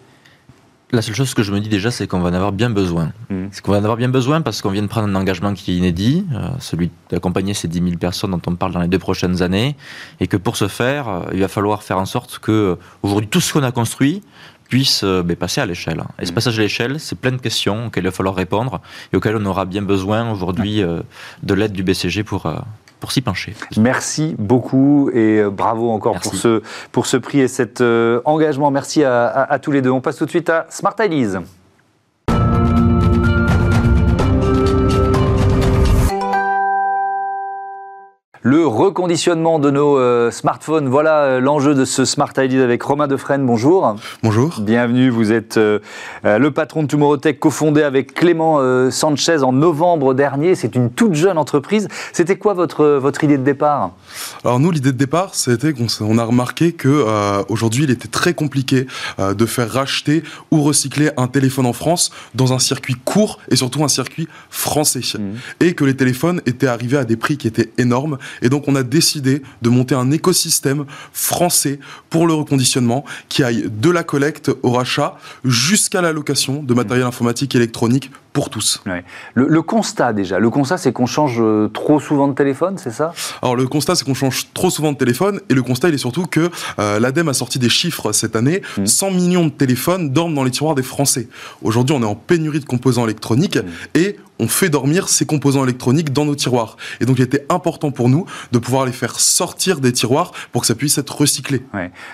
La 0.91 1.01
seule 1.01 1.15
chose 1.15 1.33
que 1.33 1.43
je 1.43 1.51
me 1.51 1.59
dis 1.59 1.67
déjà, 1.67 1.91
c'est 1.91 2.07
qu'on 2.07 2.21
va 2.21 2.29
en 2.29 2.33
avoir 2.33 2.53
bien 2.53 2.69
besoin. 2.69 3.11
Mmh. 3.29 3.47
C'est 3.51 3.61
qu'on 3.61 3.73
va 3.73 3.79
en 3.79 3.83
avoir 3.83 3.97
bien 3.97 4.07
besoin 4.07 4.39
parce 4.39 4.61
qu'on 4.61 4.69
vient 4.69 4.81
de 4.81 4.87
prendre 4.87 5.09
un 5.09 5.15
engagement 5.15 5.53
qui 5.53 5.73
est 5.73 5.75
inédit, 5.75 6.25
euh, 6.33 6.47
celui 6.59 6.91
d'accompagner 7.09 7.53
ces 7.53 7.67
10 7.67 7.79
000 7.83 7.97
personnes 7.97 8.31
dont 8.31 8.41
on 8.47 8.55
parle 8.55 8.71
dans 8.71 8.79
les 8.79 8.87
deux 8.87 8.99
prochaines 8.99 9.41
années, 9.41 9.75
et 10.21 10.27
que 10.27 10.37
pour 10.37 10.55
ce 10.55 10.69
faire, 10.69 11.09
euh, 11.09 11.21
il 11.33 11.41
va 11.41 11.49
falloir 11.49 11.83
faire 11.83 11.97
en 11.97 12.05
sorte 12.05 12.39
que 12.39 12.51
euh, 12.51 12.75
aujourd'hui 13.03 13.27
tout 13.27 13.41
ce 13.41 13.51
qu'on 13.51 13.63
a 13.63 13.73
construit 13.73 14.23
puisse 14.69 15.03
ben, 15.03 15.35
passer 15.35 15.61
à 15.61 15.65
l'échelle. 15.65 16.03
Et 16.19 16.25
ce 16.25 16.31
mmh. 16.31 16.35
passage 16.35 16.59
à 16.59 16.61
l'échelle, 16.61 16.99
c'est 16.99 17.17
plein 17.17 17.31
de 17.31 17.37
questions 17.37 17.87
auxquelles 17.87 18.03
il 18.03 18.07
va 18.07 18.11
falloir 18.11 18.35
répondre 18.35 18.81
et 19.13 19.17
auxquelles 19.17 19.37
on 19.37 19.45
aura 19.45 19.65
bien 19.65 19.81
besoin 19.81 20.31
aujourd'hui 20.31 20.81
de 20.81 21.53
l'aide 21.53 21.71
du 21.71 21.83
BCG 21.83 22.23
pour 22.23 22.47
pour 22.99 23.11
s'y 23.11 23.21
pencher. 23.21 23.53
Merci 23.77 24.35
beaucoup 24.37 25.09
et 25.13 25.39
euh, 25.39 25.49
bravo 25.49 25.91
encore 25.91 26.19
pour 26.19 26.35
ce, 26.35 26.61
pour 26.91 27.05
ce 27.05 27.17
prix 27.17 27.39
et 27.39 27.47
cet 27.47 27.81
euh, 27.81 28.21
engagement. 28.25 28.71
Merci 28.71 29.03
à, 29.03 29.27
à, 29.27 29.59
tous 29.59 29.71
les 29.71 29.81
deux. 29.81 29.91
On 29.91 30.01
passe 30.01 30.17
tout 30.17 30.25
de 30.25 30.29
suite 30.29 30.49
à 30.49 30.65
Smart 30.69 30.95
Ideas. 30.99 31.41
Le 38.43 38.67
reconditionnement 38.67 39.57
de 39.57 39.71
nos 39.71 39.97
euh, 39.97 40.29
smartphones, 40.29 40.87
voilà 40.87 41.23
euh, 41.23 41.39
l'enjeu 41.39 41.73
de 41.73 41.85
ce 41.85 42.05
Smart 42.05 42.31
ID 42.37 42.55
avec 42.59 42.83
Romain 42.83 43.07
Defresne. 43.07 43.45
Bonjour. 43.45 43.95
Bonjour. 44.21 44.59
Bienvenue, 44.61 45.09
vous 45.09 45.31
êtes 45.31 45.57
euh, 45.57 45.79
le 46.23 46.51
patron 46.51 46.83
de 46.83 46.87
Tomorrow 46.87 47.17
Tech, 47.17 47.39
cofondé 47.39 47.81
avec 47.81 48.13
Clément 48.13 48.59
Sanchez 48.91 49.43
en 49.43 49.53
novembre 49.53 50.13
dernier. 50.13 50.55
C'est 50.55 50.75
une 50.75 50.91
toute 50.91 51.15
jeune 51.15 51.37
entreprise. 51.37 51.87
C'était 52.13 52.37
quoi 52.37 52.53
votre, 52.53 52.85
votre 52.85 53.23
idée 53.23 53.37
de 53.37 53.43
départ? 53.43 53.91
Alors 54.43 54.59
nous, 54.59 54.71
l'idée 54.71 54.91
de 54.91 54.97
départ, 54.97 55.33
c'était 55.33 55.73
qu'on 55.73 56.17
a 56.17 56.23
remarqué 56.23 56.73
que 56.73 57.43
aujourd'hui, 57.49 57.85
il 57.85 57.91
était 57.91 58.07
très 58.07 58.33
compliqué 58.33 58.87
de 59.19 59.45
faire 59.45 59.71
racheter 59.71 60.23
ou 60.51 60.61
recycler 60.61 61.09
un 61.17 61.27
téléphone 61.27 61.65
en 61.65 61.73
France 61.73 62.11
dans 62.35 62.53
un 62.53 62.59
circuit 62.59 62.95
court 63.03 63.39
et 63.49 63.55
surtout 63.55 63.83
un 63.83 63.87
circuit 63.87 64.27
français. 64.49 65.01
Mmh. 65.17 65.63
Et 65.65 65.73
que 65.73 65.85
les 65.85 65.95
téléphones 65.95 66.41
étaient 66.45 66.67
arrivés 66.67 66.97
à 66.97 67.05
des 67.05 67.17
prix 67.17 67.37
qui 67.37 67.47
étaient 67.47 67.71
énormes 67.77 68.17
et 68.41 68.49
donc 68.49 68.67
on 68.67 68.75
a 68.75 68.83
décidé 68.83 69.41
de 69.61 69.69
monter 69.69 69.95
un 69.95 70.11
écosystème 70.11 70.85
français 71.13 71.79
pour 72.09 72.27
le 72.27 72.33
reconditionnement 72.33 73.05
qui 73.29 73.43
aille 73.43 73.65
de 73.69 73.89
la 73.89 74.03
collecte 74.03 74.51
au 74.63 74.71
rachat 74.71 75.17
jusqu'à 75.43 76.01
la 76.01 76.11
location 76.11 76.63
de 76.63 76.73
matériel 76.73 77.05
informatique 77.05 77.55
et 77.55 77.57
électronique 77.57 78.11
pour 78.37 78.51
tous. 78.51 78.83
Le, 79.33 79.61
constat 79.63 80.13
déjà, 80.13 80.37
le 80.37 80.51
constat 80.51 80.77
c'est 80.77 80.91
qu'on 80.91 81.07
change 81.07 81.37
euh, 81.39 81.69
trop 81.69 81.99
souvent 81.99 82.27
de 82.27 82.35
téléphone, 82.35 82.77
c'est 82.77 82.91
ça? 82.91 83.11
Alors 83.41 83.55
le 83.55 83.65
constat 83.65 83.95
c'est 83.95 84.05
qu'on 84.05 84.13
change 84.13 84.53
trop 84.53 84.69
souvent 84.69 84.91
de 84.91 84.97
téléphone 84.97 85.41
et 85.49 85.55
le 85.55 85.63
constat 85.63 85.89
il 85.89 85.95
est 85.95 85.97
surtout 85.97 86.27
que 86.27 86.51
euh, 86.77 86.99
l'ADEME 86.99 87.29
a 87.29 87.33
sorti 87.33 87.57
des 87.57 87.69
chiffres 87.69 88.11
cette 88.11 88.35
année, 88.35 88.61
100 88.85 89.09
mmh. 89.09 89.15
millions 89.15 89.45
de 89.45 89.49
téléphones 89.49 90.11
dorment 90.11 90.35
dans 90.35 90.43
les 90.43 90.51
tiroirs 90.51 90.75
des 90.75 90.83
Français. 90.83 91.29
Aujourd'hui 91.63 91.95
on 91.95 92.03
est 92.03 92.05
en 92.05 92.13
pénurie 92.13 92.59
de 92.59 92.65
composants 92.65 93.05
électroniques 93.05 93.57
mmh. 93.57 93.97
et 93.97 94.17
on 94.39 94.47
fait 94.47 94.69
dormir 94.69 95.09
ces 95.09 95.25
composants 95.25 95.63
électroniques 95.63 96.13
dans 96.13 96.25
nos 96.25 96.35
tiroirs. 96.35 96.77
Et 97.01 97.05
donc 97.05 97.17
il 97.17 97.23
était 97.23 97.45
important 97.49 97.91
pour 97.91 98.09
nous 98.09 98.25
de 98.51 98.59
pouvoir 98.59 98.85
les 98.85 98.91
faire 98.91 99.19
sortir 99.19 99.79
des 99.79 99.91
tiroirs 99.91 100.31
pour 100.51 100.61
que 100.61 100.67
ça 100.67 100.75
puisse 100.75 100.97
être 100.97 101.15
recyclé. 101.15 101.63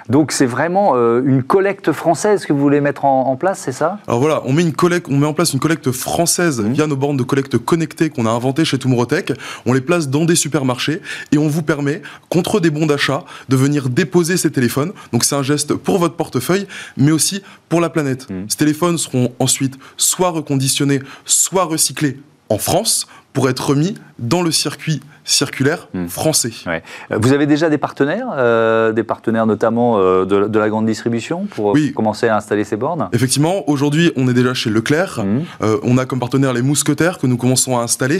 Donc 0.10 0.32
c'est 0.32 0.46
vraiment 0.46 0.94
euh, 0.96 1.22
une 1.26 1.44
collecte 1.44 1.92
française 1.92 2.46
que 2.46 2.54
vous 2.54 2.60
voulez 2.60 2.82
mettre 2.82 3.06
en, 3.06 3.36
place, 3.36 3.60
c'est 3.60 3.72
ça? 3.72 4.00
Alors 4.08 4.20
voilà, 4.20 4.42
on 4.46 4.54
met, 4.54 4.62
une 4.62 4.74
collecte, 4.74 5.08
on 5.10 5.18
met 5.18 5.26
en 5.26 5.34
place 5.34 5.54
une 5.54 5.60
collecte 5.60 5.92
française 5.92 6.13
mmh. 6.20 6.74
via 6.74 6.88
nos 6.88 6.96
bornes 6.96 7.18
de 7.18 7.24
collecte 7.24 7.58
connectées 7.58 8.10
qu'on 8.10 8.26
a 8.26 8.30
inventées 8.30 8.66
chez 8.66 8.78
Tomorrowtech. 8.78 9.34
On 9.66 9.74
les 9.74 9.82
place 9.82 10.10
dans 10.10 10.26
des 10.26 10.36
supermarchés 10.36 11.02
et 11.32 11.38
on 11.38 11.48
vous 11.48 11.64
permet, 11.64 12.02
contre 12.30 12.60
des 12.60 12.70
bons 12.70 12.86
d'achat, 12.86 13.26
de 13.50 13.56
venir 13.56 13.90
déposer 13.90 14.38
ces 14.38 14.52
téléphones. 14.52 14.94
Donc 15.12 15.24
c'est 15.24 15.36
un 15.36 15.44
geste 15.44 15.74
pour 15.74 15.98
votre 16.00 16.16
portefeuille, 16.16 16.68
mais 16.98 17.12
aussi 17.12 17.42
pour 17.70 17.82
la 17.82 17.90
planète. 17.90 18.30
Mmh. 18.30 18.46
Ces 18.48 18.58
téléphones 18.58 18.98
seront 18.98 19.34
ensuite 19.40 19.78
soit 19.98 20.30
reconditionnés, 20.30 21.02
soit 21.26 21.66
recyclés 21.66 22.20
en 22.50 22.58
France 22.58 23.08
pour 23.34 23.50
être 23.50 23.70
remis 23.70 23.96
dans 24.24 24.42
le 24.42 24.52
circuit 24.52 25.02
circulaire 25.26 25.88
hmm. 25.94 26.08
français. 26.08 26.52
Euh, 26.68 26.80
vous 27.20 27.34
avez 27.34 27.46
déjà 27.46 27.70
des 27.70 27.78
partenaires, 27.78 28.28
euh, 28.36 28.92
des 28.92 29.04
partenaires 29.04 29.46
notamment 29.46 29.98
euh, 29.98 30.26
de, 30.26 30.60
la 30.60 30.70
grande 30.70 30.86
distribution 30.86 31.46
pour 31.46 31.76
commencer 31.96 32.28
à 32.28 32.38
installer 32.38 32.64
ces 32.64 32.76
bornes? 32.76 33.10
Effectivement, 33.14 33.68
aujourd'hui 33.70 34.12
on 34.16 34.28
est 34.28 34.34
déjà 34.34 34.54
chez 34.54 34.70
Leclerc, 34.70 35.24
hmm. 35.24 35.44
on 35.84 35.98
a 35.98 36.06
comme 36.06 36.20
partenaire 36.20 36.54
les 36.54 36.62
mousquetaires 36.62 37.20
que 37.20 37.28
nous 37.28 37.38
commençons 37.38 37.78
à 37.78 37.84
installer, 37.84 38.20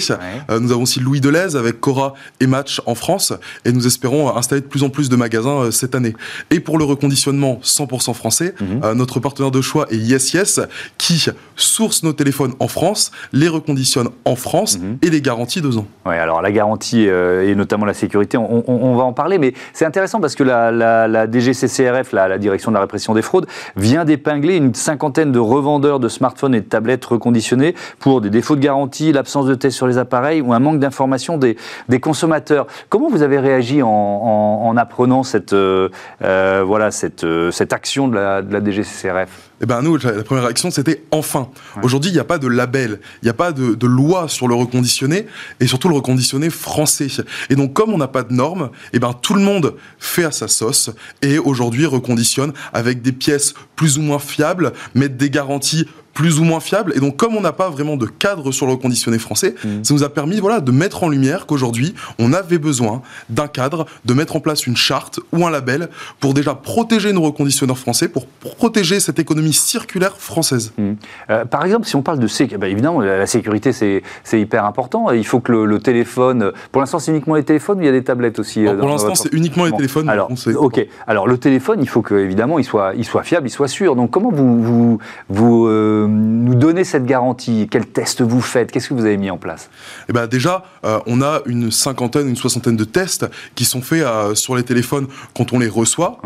nous 0.50 0.72
avons 0.72 0.84
aussi 0.84 1.00
Louis 1.00 1.22
Deleuze 1.22 1.56
avec 1.56 1.80
Cora 1.80 2.14
et 2.40 2.48
Match 2.48 2.82
en 2.86 2.96
France 2.96 3.34
et 3.66 3.72
nous 3.72 3.86
espérons 3.86 4.36
installer 4.36 4.62
de 4.62 4.68
plus 4.68 4.84
en 4.84 4.90
plus 4.90 5.10
de 5.10 5.16
magasins 5.16 5.72
cette 5.72 5.96
année. 5.96 6.14
Et 6.52 6.60
pour 6.60 6.78
le 6.78 6.86
reconditionnement 6.86 7.60
100% 7.64 8.14
français, 8.14 8.56
hmm. 8.60 8.94
notre 8.94 9.20
partenaire 9.20 9.52
de 9.52 9.62
choix 9.62 9.88
est 9.92 9.98
Yes 9.98 10.34
Yes 10.34 10.60
qui 10.98 11.26
source 11.56 12.04
nos 12.04 12.14
téléphones 12.14 12.54
en 12.60 12.68
France, 12.68 13.12
les 13.32 13.48
reconditionne 13.48 14.10
en 14.26 14.36
France 14.36 14.80
et 15.02 15.10
les 15.10 15.22
garantit 15.22 15.62
deux 15.62 15.78
ans. 15.78 15.88
Oui, 16.06 16.16
alors 16.16 16.42
la 16.42 16.52
garantie 16.52 17.08
euh, 17.08 17.50
et 17.50 17.56
notamment 17.56 17.86
la 17.86 17.94
sécurité, 17.94 18.38
on, 18.38 18.96
va 18.96 19.04
en 19.04 19.14
parler, 19.14 19.38
mais 19.38 19.54
c'est 19.72 19.86
intéressant 19.86 20.20
parce 20.20 20.36
que 20.36 20.44
la, 20.44 21.28
DGCCRF, 21.28 22.12
la, 22.12 22.38
Direction 22.38 22.72
de 22.72 22.76
la 22.76 22.82
répression 22.82 23.14
des 23.14 23.22
fraudes, 23.22 23.48
vient 23.78 24.04
d'épingler 24.04 24.58
une 24.58 24.74
cinquantaine 24.74 25.32
de 25.32 25.40
revendeurs 25.40 26.02
de 26.02 26.10
smartphones 26.10 26.56
et 26.56 26.60
de 26.60 26.66
tablettes 26.66 27.06
reconditionnés 27.06 27.74
pour 28.00 28.20
des 28.20 28.30
défauts 28.30 28.58
de 28.58 28.62
garantie, 28.62 29.14
l'absence 29.14 29.46
de 29.46 29.56
tests 29.56 29.78
sur 29.78 29.88
les 29.88 29.98
appareils 29.98 30.42
ou 30.42 30.52
un 30.54 30.60
manque 30.60 30.80
d'information 30.80 31.38
des, 31.38 31.56
consommateurs. 32.02 32.68
Comment 32.90 33.10
vous 33.10 33.22
avez 33.22 33.40
réagi 33.40 33.82
en, 33.82 34.76
apprenant 34.76 35.24
cette, 35.24 35.54
euh, 35.54 35.88
euh, 36.22 36.64
voilà, 36.66 36.92
cette, 36.92 37.26
cette 37.52 37.72
action 37.72 38.10
de 38.10 38.16
la, 38.16 38.42
de 38.42 38.52
la 38.52 38.60
DGCCRF 38.60 39.53
eh 39.62 39.66
ben 39.66 39.82
nous, 39.82 39.98
la 39.98 40.24
première 40.24 40.44
réaction, 40.44 40.72
c'était 40.72 41.04
enfin. 41.12 41.50
Aujourd'hui, 41.84 42.12
il 42.12 42.14
n'y 42.14 42.20
a 42.20 42.26
pas 42.26 42.38
de 42.38 42.48
label, 42.48 43.00
il 43.22 43.26
n'y 43.26 43.30
a 43.30 43.34
pas 43.34 43.52
de, 43.52 43.88
loi 43.88 44.28
sur 44.28 44.48
le 44.48 44.56
reconditionné, 44.56 45.28
et 45.60 45.68
surtout 45.68 45.90
le 45.90 45.96
reconditionné 45.96 46.50
français. 46.50 47.08
Et 47.50 47.56
donc, 47.56 47.74
comme 47.74 47.92
on 47.92 47.98
n'a 47.98 48.08
pas 48.08 48.24
de 48.24 48.34
normes, 48.34 48.72
eh 48.94 49.00
ben 49.00 49.14
tout 49.14 49.34
le 49.34 49.42
monde 49.42 49.76
fait 50.00 50.26
à 50.26 50.32
sa 50.32 50.48
sauce, 50.48 50.90
et 51.22 51.38
aujourd'hui 51.38 51.86
reconditionne 51.86 52.54
avec 52.74 53.02
des 53.02 53.12
pièces 53.12 53.54
plus 53.76 53.98
ou 53.98 54.02
moins 54.02 54.20
fiables, 54.20 54.74
mettre 54.96 55.16
des 55.16 55.30
garanties 55.30 55.86
plus 56.14 56.40
ou 56.40 56.44
moins 56.44 56.60
fiable. 56.60 56.94
Et 56.96 57.00
donc, 57.00 57.18
comme 57.18 57.36
on 57.36 57.42
n'a 57.42 57.52
pas 57.54 57.70
vraiment 57.70 57.98
de 57.98 58.06
cadre 58.06 58.52
sur 58.52 58.66
le 58.66 58.74
reconditionné 58.74 59.18
français, 59.18 59.56
mm. 59.64 59.84
ça 59.84 59.94
nous 59.94 60.04
a 60.04 60.10
permis 60.10 60.40
voilà, 60.40 60.60
de 60.60 60.72
mettre 60.72 61.04
en 61.04 61.10
lumière 61.10 61.46
qu'aujourd'hui, 61.46 61.96
on 62.20 62.34
avait 62.34 62.60
besoin 62.60 63.02
d'un 63.30 63.48
cadre, 63.48 63.86
de 64.06 64.14
mettre 64.14 64.36
en 64.36 64.40
place 64.40 64.68
une 64.68 64.78
charte 64.78 65.20
ou 65.32 65.46
un 65.46 65.52
label 65.52 65.90
pour 66.20 66.34
déjà 66.34 66.54
protéger 66.56 67.14
nos 67.14 67.22
reconditionneurs 67.22 67.78
français, 67.78 68.08
pour 68.08 68.28
protéger 68.28 69.00
cette 69.00 69.20
économie 69.20 69.54
circulaire 69.54 70.18
française. 70.18 70.74
Mm. 70.78 70.92
Euh, 71.30 71.46
par 71.46 71.66
exemple, 71.66 71.88
si 71.88 71.96
on 71.96 72.02
parle 72.02 72.20
de 72.20 72.28
sécurité, 72.28 72.58
bah, 72.58 72.68
évidemment, 72.68 73.02
la, 73.02 73.26
sécurité, 73.26 73.72
c'est 73.74 74.04
hyper 74.34 74.66
important. 74.66 75.12
Il 75.12 75.26
faut 75.26 75.40
que 75.40 75.52
le, 75.52 75.80
téléphone. 75.80 76.52
Pour 76.72 76.82
l'instant, 76.82 77.00
c'est 77.00 77.12
uniquement 77.12 77.36
les 77.36 77.44
téléphones 77.44 77.80
ou 77.80 77.82
il 77.82 77.86
y 77.86 77.90
a 77.90 77.92
des 77.92 78.04
tablettes 78.04 78.40
aussi 78.40 78.66
euh, 78.66 78.76
Pour 78.76 78.88
l'instant, 78.88 79.16
c'est 79.16 79.34
uniquement 79.34 79.66
les 79.66 79.72
téléphones. 79.72 80.08
Alors, 80.08 80.30
ok. 80.56 80.86
Alors, 81.08 81.28
le 81.28 81.38
téléphone, 81.38 81.80
il 81.82 81.90
faut 81.90 82.02
que, 82.02 82.16
évidemment, 82.16 82.60
il 82.60 82.64
soit, 82.64 82.94
il 82.96 83.04
soit 83.04 83.24
fiable, 83.24 83.48
il 83.48 83.52
soit 83.52 83.68
sûr. 83.68 83.96
Donc, 83.96 84.12
comment 84.12 84.32
vous. 84.32 84.62
vous, 84.62 85.00
vous 85.30 85.68
euh, 85.68 86.03
nous 86.08 86.56
donner 86.56 86.84
cette 86.84 87.06
garantie? 87.06 87.68
Quels 87.70 87.88
tests 87.88 88.22
vous 88.22 88.42
faites? 88.42 88.72
Qu'est-ce 88.72 88.90
que 88.90 88.94
vous 88.94 89.06
avez 89.06 89.18
mis 89.18 89.30
en 89.30 89.38
place? 89.38 89.70
Eh 90.10 90.14
ben 90.14 90.28
Déjà, 90.28 90.64
euh, 90.86 91.00
on 91.06 91.22
a 91.22 91.42
une 91.46 91.72
cinquantaine, 91.72 92.28
une 92.28 92.36
soixantaine 92.36 92.76
de 92.76 92.84
tests 92.84 93.26
qui 93.56 93.66
sont 93.66 93.82
faits 93.82 94.04
euh, 94.04 94.36
sur 94.36 94.56
les 94.56 94.64
téléphones 94.64 95.08
quand 95.36 95.54
on 95.54 95.60
les 95.60 95.68
reçoit. 95.68 96.20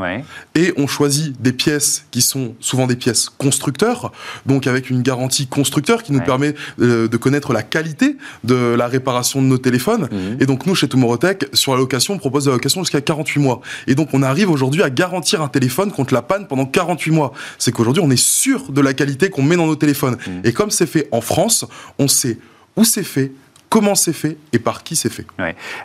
Et 0.56 0.74
on 0.78 0.88
choisit 0.88 1.42
des 1.42 1.52
pièces 1.52 2.06
qui 2.12 2.22
sont 2.22 2.56
souvent 2.60 2.88
des 2.88 2.96
pièces 2.96 3.30
constructeurs, 3.30 4.12
donc 4.46 4.68
avec 4.68 4.90
une 4.90 5.02
garantie 5.02 5.48
constructeur 5.48 6.04
qui 6.04 6.14
nous 6.14 6.22
permet 6.22 6.54
euh, 6.80 7.08
de 7.08 7.18
connaître 7.18 7.54
la 7.54 7.64
qualité 7.64 8.18
de 8.44 8.56
la 8.56 8.88
réparation 8.88 9.42
de 9.42 9.48
nos 9.48 9.58
téléphones. 9.58 10.08
Mhm. 10.12 10.38
Et 10.40 10.46
donc 10.46 10.66
nous, 10.66 10.76
chez 10.76 10.88
Tomorrowtech, 10.88 11.50
sur 11.54 11.74
la 11.74 11.80
location, 11.80 12.16
on 12.16 12.18
propose 12.18 12.48
la 12.48 12.54
location 12.54 12.82
jusqu'à 12.82 13.02
48 13.02 13.40
mois. 13.40 13.62
Et 13.88 13.96
donc 13.96 14.10
on 14.14 14.24
arrive 14.24 14.50
aujourd'hui 14.50 14.84
à 14.84 14.90
garantir 14.90 15.42
un 15.42 15.48
téléphone 15.48 15.92
contre 15.92 16.14
la 16.14 16.22
panne 16.22 16.48
pendant 16.48 16.66
48 16.66 17.12
mois. 17.12 17.34
C'est 17.58 17.72
qu'aujourd'hui, 17.72 18.04
on 18.06 18.10
est 18.10 18.22
sûr 18.22 18.72
de 18.72 18.82
la 18.82 18.94
qualité 18.94 19.30
qu'on 19.30 19.44
met 19.44 19.56
dans 19.56 19.67
nos 19.68 19.76
téléphones. 19.76 20.16
Mmh. 20.16 20.32
Et 20.44 20.54
comme 20.54 20.72
c'est 20.72 20.88
fait 20.88 21.08
en 21.12 21.22
France, 21.22 21.66
on 22.00 22.08
sait 22.08 22.38
où 22.76 22.84
c'est 22.84 23.04
fait, 23.04 23.32
comment 23.70 23.96
c'est 23.96 24.14
fait 24.14 24.38
et 24.54 24.60
par 24.60 24.84
qui 24.84 24.96
c'est 24.96 25.12
fait. 25.12 25.26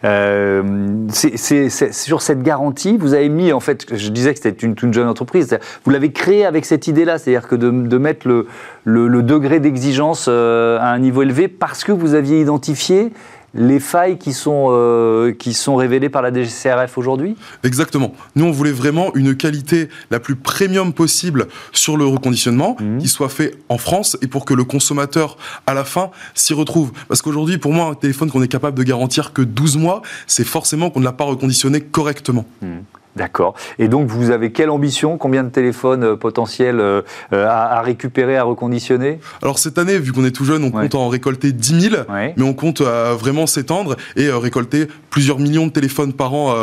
Euh, 0.04 0.62
c'est 1.10 1.68
sur 1.92 2.22
cette 2.22 2.42
garantie, 2.42 2.96
vous 2.96 3.14
avez 3.14 3.28
mis, 3.28 3.52
en 3.52 3.60
fait, 3.60 3.86
je 3.96 4.08
disais 4.10 4.34
que 4.34 4.40
c'était 4.40 4.64
une 4.64 4.74
toute 4.74 4.92
jeune 4.92 5.08
entreprise, 5.08 5.58
vous 5.84 5.90
l'avez 5.90 6.12
créé 6.12 6.44
avec 6.44 6.64
cette 6.64 6.86
idée-là, 6.86 7.18
c'est-à-dire 7.18 7.48
que 7.48 7.56
de, 7.56 7.98
mettre 7.98 8.28
le, 8.28 8.46
le, 8.84 9.22
degré 9.22 9.60
d'exigence 9.60 10.26
euh, 10.28 10.78
à 10.78 10.88
un 10.88 10.98
niveau 10.98 11.22
élevé 11.22 11.48
parce 11.48 11.84
que 11.84 11.92
vous 11.92 12.14
aviez 12.14 12.40
identifié 12.40 13.12
les 13.54 13.80
failles 13.80 14.18
qui 14.18 14.32
sont, 14.32 14.68
euh, 14.70 15.32
qui 15.32 15.52
sont 15.52 15.76
révélées 15.76 16.08
par 16.08 16.22
la 16.22 16.32
DGCRF 16.32 16.96
aujourd'hui? 16.96 17.36
Exactement. 17.64 18.14
Nous, 18.36 18.44
on 18.44 18.50
voulait 18.50 18.72
vraiment 18.72 19.14
une 19.14 19.36
qualité 19.36 19.88
la 20.10 20.20
plus 20.20 20.36
premium 20.36 20.92
possible 20.92 21.48
sur 21.72 21.96
le 21.96 22.06
reconditionnement, 22.06 22.76
mmh. 22.80 22.98
qui 22.98 23.08
soit 23.08 23.28
fait 23.28 23.56
en 23.68 23.78
France 23.78 24.16
et 24.22 24.26
pour 24.26 24.44
que 24.44 24.54
le 24.54 24.64
consommateur, 24.64 25.36
à 25.66 25.74
la 25.74 25.84
fin, 25.84 26.10
s'y 26.34 26.54
retrouve. 26.54 26.92
Parce 27.08 27.22
qu'aujourd'hui, 27.22 27.58
pour 27.58 27.72
moi, 27.72 27.86
un 27.86 27.94
téléphone 27.94 28.30
qu'on 28.30 28.42
est 28.42 28.48
capable 28.48 28.76
de 28.78 28.82
garantir 28.82 29.32
que 29.32 29.42
12 29.42 29.76
mois, 29.76 30.02
c'est 30.26 30.44
forcément 30.44 30.90
qu'on 30.90 31.00
ne 31.00 31.04
l'a 31.04 31.12
pas 31.12 31.24
reconditionné 31.24 31.80
correctement. 31.80 32.46
Mmh. 32.62 32.78
D'accord. 33.16 33.54
Et 33.78 33.88
donc, 33.88 34.08
vous 34.08 34.30
avez 34.30 34.52
quelle 34.52 34.70
ambition? 34.70 35.18
Combien 35.18 35.44
de 35.44 35.50
téléphones 35.50 36.04
euh, 36.04 36.16
potentiels 36.16 36.80
euh, 36.80 37.02
euh, 37.32 37.46
à, 37.46 37.82
récupérer, 37.82 38.38
à 38.38 38.44
reconditionner? 38.44 39.20
Alors, 39.42 39.58
cette 39.58 39.76
année, 39.76 39.98
vu 39.98 40.12
qu'on 40.12 40.24
est 40.24 40.30
tout 40.30 40.44
jeune, 40.44 40.64
on 40.64 40.70
compte 40.70 40.94
en 40.94 41.08
récolter 41.08 41.52
10 41.52 41.80
000, 41.90 41.96
mais 42.08 42.42
on 42.42 42.54
compte 42.54 42.80
vraiment 42.80 43.46
s'étendre 43.46 43.96
et 44.16 44.30
récolter 44.30 44.88
plusieurs 45.10 45.38
millions 45.38 45.66
de 45.66 45.72
téléphones 45.72 46.12
par 46.12 46.32
an 46.32 46.54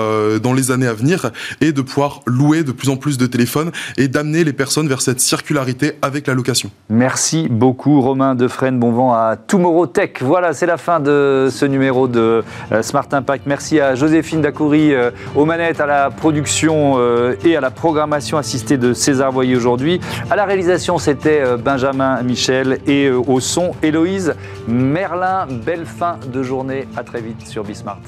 dans 0.41 0.53
les 0.53 0.71
années 0.71 0.87
à 0.87 0.93
venir 0.93 1.31
et 1.61 1.71
de 1.71 1.81
pouvoir 1.81 2.21
louer 2.25 2.63
de 2.63 2.71
plus 2.71 2.89
en 2.89 2.97
plus 2.97 3.17
de 3.17 3.25
téléphones 3.25 3.71
et 3.97 4.07
d'amener 4.07 4.43
les 4.43 4.53
personnes 4.53 4.87
vers 4.87 5.01
cette 5.01 5.19
circularité 5.19 5.93
avec 6.01 6.27
la 6.27 6.33
location. 6.33 6.71
Merci 6.89 7.47
beaucoup, 7.49 8.01
Romain 8.01 8.35
Defresne. 8.35 8.79
Bon 8.79 8.91
vent 8.91 9.13
à 9.13 9.35
Tomorrow 9.35 9.87
Tech. 9.87 10.11
Voilà, 10.21 10.53
c'est 10.53 10.65
la 10.65 10.77
fin 10.77 10.99
de 10.99 11.49
ce 11.51 11.65
numéro 11.65 12.07
de 12.07 12.43
Smart 12.81 13.07
Impact. 13.11 13.45
Merci 13.45 13.79
à 13.79 13.95
Joséphine 13.95 14.41
Dacoury 14.41 14.93
aux 15.35 15.45
manettes, 15.45 15.81
à 15.81 15.85
la 15.85 16.09
production 16.09 16.38
euh, 16.63 17.35
et 17.43 17.55
à 17.55 17.61
la 17.61 17.71
programmation 17.71 18.37
assistée 18.37 18.77
de 18.77 18.93
César 18.93 19.31
Voyer 19.31 19.55
aujourd'hui. 19.55 19.99
À 20.29 20.35
la 20.35 20.45
réalisation, 20.45 20.97
c'était 20.97 21.41
euh, 21.41 21.57
Benjamin 21.57 22.21
Michel 22.23 22.79
et 22.87 23.07
euh, 23.07 23.21
au 23.27 23.39
son, 23.39 23.71
Héloïse 23.81 24.35
Merlin. 24.67 25.47
Belle 25.49 25.85
fin 25.85 26.17
de 26.31 26.43
journée. 26.43 26.87
À 26.95 27.03
très 27.03 27.21
vite 27.21 27.47
sur 27.47 27.63
Bismart. 27.63 27.99